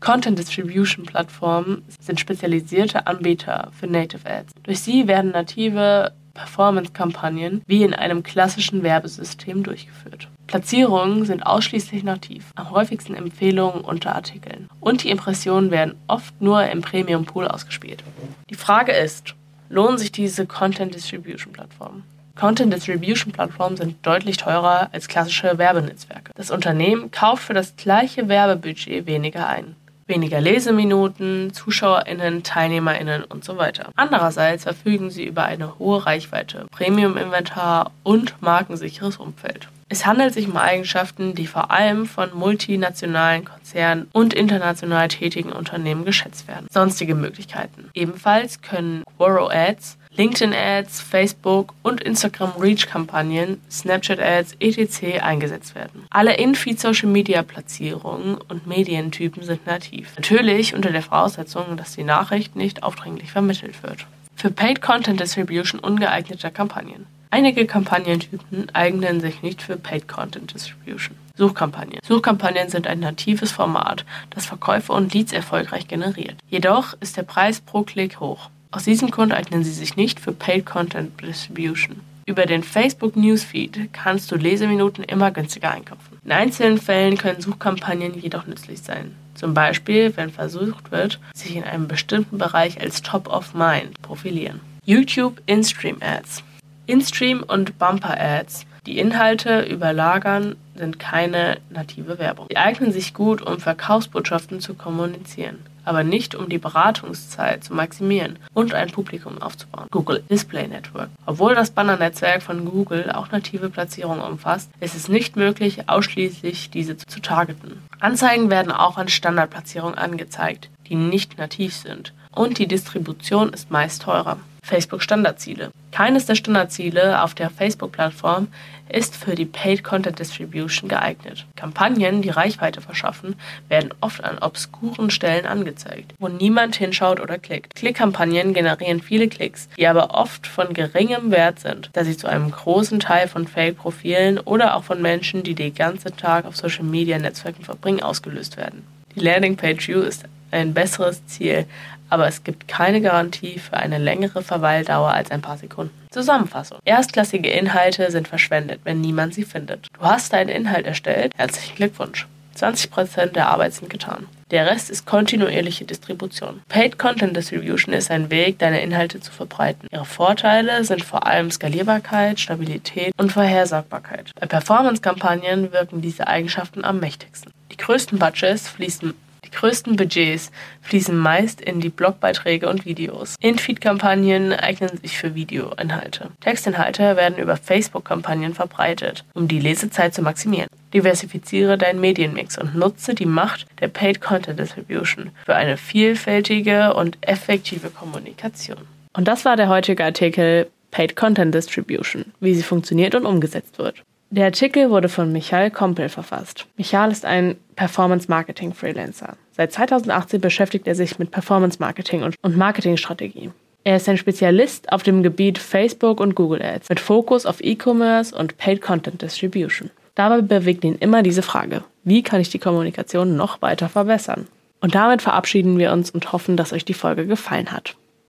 Content 0.00 0.38
Distribution 0.38 1.04
Plattformen 1.04 1.82
sind 2.00 2.20
spezialisierte 2.20 3.06
Anbieter 3.06 3.70
für 3.78 3.86
Native 3.86 4.28
Ads. 4.28 4.52
Durch 4.62 4.80
sie 4.80 5.08
werden 5.08 5.30
native 5.30 6.12
Performance-Kampagnen 6.34 7.62
wie 7.66 7.82
in 7.82 7.94
einem 7.94 8.22
klassischen 8.22 8.82
Werbesystem 8.82 9.62
durchgeführt. 9.62 10.28
Platzierungen 10.46 11.24
sind 11.24 11.44
ausschließlich 11.44 12.04
nativ, 12.04 12.52
am 12.54 12.70
häufigsten 12.70 13.14
Empfehlungen 13.14 13.80
unter 13.80 14.14
Artikeln. 14.14 14.68
Und 14.80 15.02
die 15.02 15.10
Impressionen 15.10 15.70
werden 15.70 15.94
oft 16.06 16.40
nur 16.40 16.64
im 16.66 16.82
Premium 16.82 17.24
Pool 17.24 17.48
ausgespielt. 17.48 18.04
Die 18.48 18.54
Frage 18.54 18.92
ist, 18.92 19.34
lohnen 19.68 19.98
sich 19.98 20.12
diese 20.12 20.46
Content 20.46 20.94
Distribution 20.94 21.52
Plattformen. 21.52 22.04
Content 22.34 22.72
Distribution 22.72 23.32
Plattformen 23.32 23.76
sind 23.76 24.04
deutlich 24.04 24.36
teurer 24.36 24.90
als 24.92 25.08
klassische 25.08 25.56
Werbenetzwerke. 25.56 26.32
Das 26.34 26.50
Unternehmen 26.50 27.10
kauft 27.10 27.44
für 27.44 27.54
das 27.54 27.76
gleiche 27.76 28.28
Werbebudget 28.28 29.06
weniger 29.06 29.48
ein. 29.48 29.74
Weniger 30.06 30.40
Leseminuten, 30.40 31.52
ZuschauerInnen, 31.52 32.42
TeilnehmerInnen 32.42 33.24
und 33.24 33.42
so 33.42 33.56
weiter. 33.56 33.90
Andererseits 33.96 34.64
verfügen 34.64 35.10
sie 35.10 35.24
über 35.24 35.44
eine 35.44 35.78
hohe 35.78 36.04
Reichweite, 36.06 36.66
Premium-Inventar 36.70 37.90
und 38.04 38.40
markensicheres 38.40 39.16
Umfeld. 39.16 39.68
Es 39.88 40.04
handelt 40.04 40.34
sich 40.34 40.48
um 40.48 40.56
Eigenschaften, 40.56 41.36
die 41.36 41.46
vor 41.46 41.70
allem 41.70 42.06
von 42.06 42.30
multinationalen 42.34 43.44
Konzernen 43.44 44.08
und 44.12 44.34
international 44.34 45.06
tätigen 45.06 45.52
Unternehmen 45.52 46.04
geschätzt 46.04 46.48
werden. 46.48 46.66
Sonstige 46.70 47.14
Möglichkeiten. 47.14 47.90
Ebenfalls 47.94 48.62
können 48.62 49.04
Quoro 49.16 49.48
Ads, 49.48 49.96
LinkedIn 50.16 50.52
Ads, 50.52 51.00
Facebook 51.00 51.72
und 51.82 52.02
Instagram 52.02 52.52
Reach 52.58 52.88
Kampagnen, 52.88 53.60
Snapchat 53.70 54.18
Ads 54.18 54.56
etc. 54.58 55.22
eingesetzt 55.22 55.76
werden. 55.76 56.06
Alle 56.10 56.36
In-Feed 56.36 56.80
Social 56.80 57.08
Media 57.08 57.42
Platzierungen 57.42 58.38
und 58.48 58.66
Medientypen 58.66 59.44
sind 59.44 59.66
nativ. 59.66 60.16
Natürlich 60.16 60.74
unter 60.74 60.90
der 60.90 61.02
Voraussetzung, 61.02 61.76
dass 61.76 61.94
die 61.94 62.04
Nachricht 62.04 62.56
nicht 62.56 62.82
aufdringlich 62.82 63.30
vermittelt 63.30 63.82
wird. 63.84 64.06
Für 64.34 64.50
Paid 64.50 64.82
Content 64.82 65.20
Distribution 65.20 65.80
ungeeignete 65.80 66.50
Kampagnen. 66.50 67.06
Einige 67.30 67.66
Kampagnentypen 67.66 68.68
eignen 68.74 69.20
sich 69.20 69.42
nicht 69.42 69.62
für 69.62 69.76
Paid 69.76 70.08
Content 70.08 70.54
Distribution. 70.54 71.16
Suchkampagnen. 71.36 71.98
Suchkampagnen 72.06 72.68
sind 72.68 72.86
ein 72.86 73.00
natives 73.00 73.52
Format, 73.52 74.04
das 74.30 74.46
Verkäufe 74.46 74.92
und 74.92 75.12
Leads 75.12 75.32
erfolgreich 75.32 75.88
generiert. 75.88 76.36
Jedoch 76.48 76.94
ist 77.00 77.16
der 77.16 77.24
Preis 77.24 77.60
pro 77.60 77.82
Klick 77.82 78.20
hoch. 78.20 78.48
Aus 78.70 78.84
diesem 78.84 79.10
Grund 79.10 79.32
eignen 79.32 79.64
sie 79.64 79.72
sich 79.72 79.96
nicht 79.96 80.20
für 80.20 80.32
Paid 80.32 80.66
Content 80.66 81.20
Distribution. 81.20 82.00
Über 82.26 82.46
den 82.46 82.64
Facebook 82.64 83.14
Newsfeed 83.16 83.90
kannst 83.92 84.32
du 84.32 84.36
Leseminuten 84.36 85.04
immer 85.04 85.30
günstiger 85.30 85.70
einkaufen. 85.70 86.18
In 86.24 86.32
einzelnen 86.32 86.78
Fällen 86.78 87.16
können 87.16 87.40
Suchkampagnen 87.40 88.20
jedoch 88.20 88.46
nützlich 88.46 88.82
sein. 88.82 89.14
Zum 89.34 89.54
Beispiel, 89.54 90.16
wenn 90.16 90.30
versucht 90.30 90.90
wird, 90.90 91.20
sich 91.34 91.54
in 91.54 91.62
einem 91.62 91.86
bestimmten 91.86 92.38
Bereich 92.38 92.80
als 92.80 93.02
Top 93.02 93.28
of 93.28 93.54
Mind 93.54 94.00
profilieren. 94.02 94.60
YouTube 94.84 95.40
In-Stream 95.46 95.98
Ads. 96.00 96.42
In-Stream 96.86 97.42
und 97.42 97.78
Bumper 97.78 98.18
Ads 98.18 98.66
die 98.86 98.98
Inhalte 98.98 99.62
überlagern, 99.62 100.56
sind 100.76 100.98
keine 100.98 101.58
native 101.70 102.18
Werbung. 102.18 102.46
Sie 102.50 102.56
eignen 102.56 102.92
sich 102.92 103.14
gut, 103.14 103.42
um 103.42 103.58
Verkaufsbotschaften 103.58 104.60
zu 104.60 104.74
kommunizieren, 104.74 105.58
aber 105.84 106.04
nicht 106.04 106.34
um 106.34 106.48
die 106.48 106.58
Beratungszeit 106.58 107.64
zu 107.64 107.74
maximieren 107.74 108.38
und 108.54 108.74
ein 108.74 108.90
Publikum 108.90 109.42
aufzubauen. 109.42 109.88
Google 109.90 110.22
Display 110.30 110.68
Network. 110.68 111.08
Obwohl 111.24 111.54
das 111.54 111.70
Bannernetzwerk 111.70 112.42
von 112.42 112.64
Google 112.64 113.10
auch 113.10 113.32
native 113.32 113.70
Platzierungen 113.70 114.22
umfasst, 114.22 114.70
ist 114.80 114.94
es 114.94 115.08
nicht 115.08 115.34
möglich, 115.36 115.88
ausschließlich 115.88 116.70
diese 116.70 116.96
zu 116.96 117.20
targeten. 117.20 117.82
Anzeigen 117.98 118.50
werden 118.50 118.70
auch 118.70 118.98
an 118.98 119.08
Standardplatzierungen 119.08 119.98
angezeigt, 119.98 120.68
die 120.88 120.94
nicht 120.94 121.38
nativ 121.38 121.74
sind, 121.74 122.12
und 122.36 122.58
die 122.58 122.68
Distribution 122.68 123.52
ist 123.52 123.70
meist 123.70 124.02
teurer. 124.02 124.38
Facebook 124.62 125.02
Standardziele. 125.02 125.70
Keines 125.92 126.26
der 126.26 126.34
Standardziele 126.34 127.22
auf 127.22 127.34
der 127.34 127.50
Facebook-Plattform 127.50 128.48
ist 128.88 129.16
für 129.16 129.34
die 129.34 129.44
Paid 129.44 129.84
Content 129.84 130.18
Distribution 130.18 130.88
geeignet. 130.88 131.46
Kampagnen, 131.56 132.20
die 132.20 132.30
Reichweite 132.30 132.80
verschaffen, 132.80 133.36
werden 133.68 133.94
oft 134.00 134.22
an 134.22 134.38
obskuren 134.38 135.10
Stellen 135.10 135.46
angezeigt, 135.46 136.14
wo 136.18 136.28
niemand 136.28 136.76
hinschaut 136.76 137.20
oder 137.20 137.38
klickt. 137.38 137.74
Klickkampagnen 137.74 138.54
generieren 138.54 139.00
viele 139.00 139.28
Klicks, 139.28 139.68
die 139.76 139.86
aber 139.86 140.14
oft 140.14 140.46
von 140.46 140.74
geringem 140.74 141.30
Wert 141.30 141.60
sind, 141.60 141.90
da 141.92 142.04
sie 142.04 142.16
zu 142.16 142.26
einem 142.26 142.50
großen 142.50 143.00
Teil 143.00 143.28
von 143.28 143.46
Fake-Profilen 143.46 144.38
oder 144.40 144.74
auch 144.74 144.84
von 144.84 145.00
Menschen, 145.00 145.42
die 145.42 145.54
den 145.54 145.74
ganzen 145.74 146.16
Tag 146.16 146.44
auf 146.44 146.56
Social-Media-Netzwerken 146.56 147.64
verbringen, 147.64 148.02
ausgelöst 148.02 148.56
werden. 148.56 148.84
Die 149.14 149.20
Landingpage 149.20 149.88
View 149.88 150.00
ist 150.00 150.24
ein 150.50 150.74
besseres 150.74 151.26
Ziel, 151.26 151.66
aber 152.08 152.26
es 152.28 152.44
gibt 152.44 152.68
keine 152.68 153.00
Garantie 153.00 153.58
für 153.58 153.76
eine 153.76 153.98
längere 153.98 154.42
Verweildauer 154.42 155.10
als 155.10 155.30
ein 155.30 155.42
paar 155.42 155.58
Sekunden. 155.58 155.94
Zusammenfassung. 156.10 156.78
Erstklassige 156.84 157.50
Inhalte 157.50 158.10
sind 158.10 158.28
verschwendet, 158.28 158.80
wenn 158.84 159.00
niemand 159.00 159.34
sie 159.34 159.44
findet. 159.44 159.88
Du 159.92 160.00
hast 160.00 160.32
deinen 160.32 160.48
Inhalt 160.48 160.86
erstellt. 160.86 161.32
Herzlichen 161.36 161.76
Glückwunsch. 161.76 162.26
20% 162.56 163.32
der 163.32 163.48
Arbeit 163.48 163.74
sind 163.74 163.90
getan. 163.90 164.26
Der 164.50 164.66
Rest 164.66 164.90
ist 164.90 165.06
kontinuierliche 165.06 165.84
Distribution. 165.84 166.62
Paid 166.68 166.98
Content 166.98 167.36
Distribution 167.36 167.92
ist 167.92 168.10
ein 168.10 168.30
Weg, 168.30 168.60
deine 168.60 168.80
Inhalte 168.80 169.20
zu 169.20 169.32
verbreiten. 169.32 169.88
Ihre 169.90 170.04
Vorteile 170.04 170.84
sind 170.84 171.04
vor 171.04 171.26
allem 171.26 171.50
Skalierbarkeit, 171.50 172.38
Stabilität 172.38 173.12
und 173.18 173.32
Vorhersagbarkeit. 173.32 174.30
Bei 174.38 174.46
Performance-Kampagnen 174.46 175.72
wirken 175.72 176.00
diese 176.00 176.28
Eigenschaften 176.28 176.84
am 176.84 177.00
mächtigsten. 177.00 177.52
Die 177.72 177.76
größten 177.76 178.18
Budgets 178.18 178.68
fließen 178.68 179.14
die 179.46 179.50
größten 179.50 179.96
Budgets 179.96 180.50
fließen 180.82 181.16
meist 181.16 181.60
in 181.60 181.80
die 181.80 181.88
Blogbeiträge 181.88 182.68
und 182.68 182.84
Videos. 182.84 183.36
In-Feed-Kampagnen 183.40 184.52
eignen 184.52 184.98
sich 184.98 185.16
für 185.16 185.34
Videoinhalte. 185.34 186.30
Textinhalte 186.40 187.16
werden 187.16 187.38
über 187.38 187.56
Facebook-Kampagnen 187.56 188.54
verbreitet, 188.54 189.24
um 189.34 189.48
die 189.48 189.60
Lesezeit 189.60 190.14
zu 190.14 190.22
maximieren. 190.22 190.68
Diversifiziere 190.92 191.78
deinen 191.78 192.00
Medienmix 192.00 192.58
und 192.58 192.74
nutze 192.74 193.14
die 193.14 193.26
Macht 193.26 193.66
der 193.80 193.88
Paid 193.88 194.20
Content 194.20 194.58
Distribution 194.58 195.30
für 195.44 195.54
eine 195.54 195.76
vielfältige 195.76 196.94
und 196.94 197.18
effektive 197.20 197.90
Kommunikation. 197.90 198.78
Und 199.12 199.28
das 199.28 199.44
war 199.44 199.56
der 199.56 199.68
heutige 199.68 200.04
Artikel 200.04 200.68
Paid 200.90 201.16
Content 201.16 201.54
Distribution, 201.54 202.26
wie 202.40 202.54
sie 202.54 202.62
funktioniert 202.62 203.14
und 203.14 203.26
umgesetzt 203.26 203.78
wird. 203.78 204.02
Der 204.30 204.46
Artikel 204.46 204.90
wurde 204.90 205.08
von 205.08 205.32
Michael 205.32 205.70
Kompel 205.70 206.08
verfasst. 206.08 206.66
Michael 206.76 207.12
ist 207.12 207.24
ein 207.24 207.56
Performance-Marketing-Freelancer. 207.76 209.36
Seit 209.52 209.72
2018 209.72 210.40
beschäftigt 210.40 210.88
er 210.88 210.96
sich 210.96 211.20
mit 211.20 211.30
Performance-Marketing 211.30 212.22
und 212.42 212.56
Marketingstrategie. 212.56 213.50
Er 213.84 213.96
ist 213.96 214.08
ein 214.08 214.18
Spezialist 214.18 214.92
auf 214.92 215.04
dem 215.04 215.22
Gebiet 215.22 215.58
Facebook 215.58 216.18
und 216.18 216.34
Google 216.34 216.60
Ads 216.60 216.88
mit 216.88 216.98
Fokus 216.98 217.46
auf 217.46 217.62
E-Commerce 217.62 218.36
und 218.36 218.58
Paid 218.58 218.82
Content 218.82 219.22
Distribution. 219.22 219.90
Dabei 220.16 220.40
bewegt 220.40 220.82
ihn 220.82 220.96
immer 220.96 221.22
diese 221.22 221.42
Frage, 221.42 221.84
wie 222.02 222.24
kann 222.24 222.40
ich 222.40 222.50
die 222.50 222.58
Kommunikation 222.58 223.36
noch 223.36 223.62
weiter 223.62 223.88
verbessern? 223.88 224.48
Und 224.80 224.96
damit 224.96 225.22
verabschieden 225.22 225.78
wir 225.78 225.92
uns 225.92 226.10
und 226.10 226.32
hoffen, 226.32 226.56
dass 226.56 226.72
euch 226.72 226.84
die 226.84 226.94
Folge 226.94 227.26
gefallen 227.26 227.70
hat. 227.70 227.94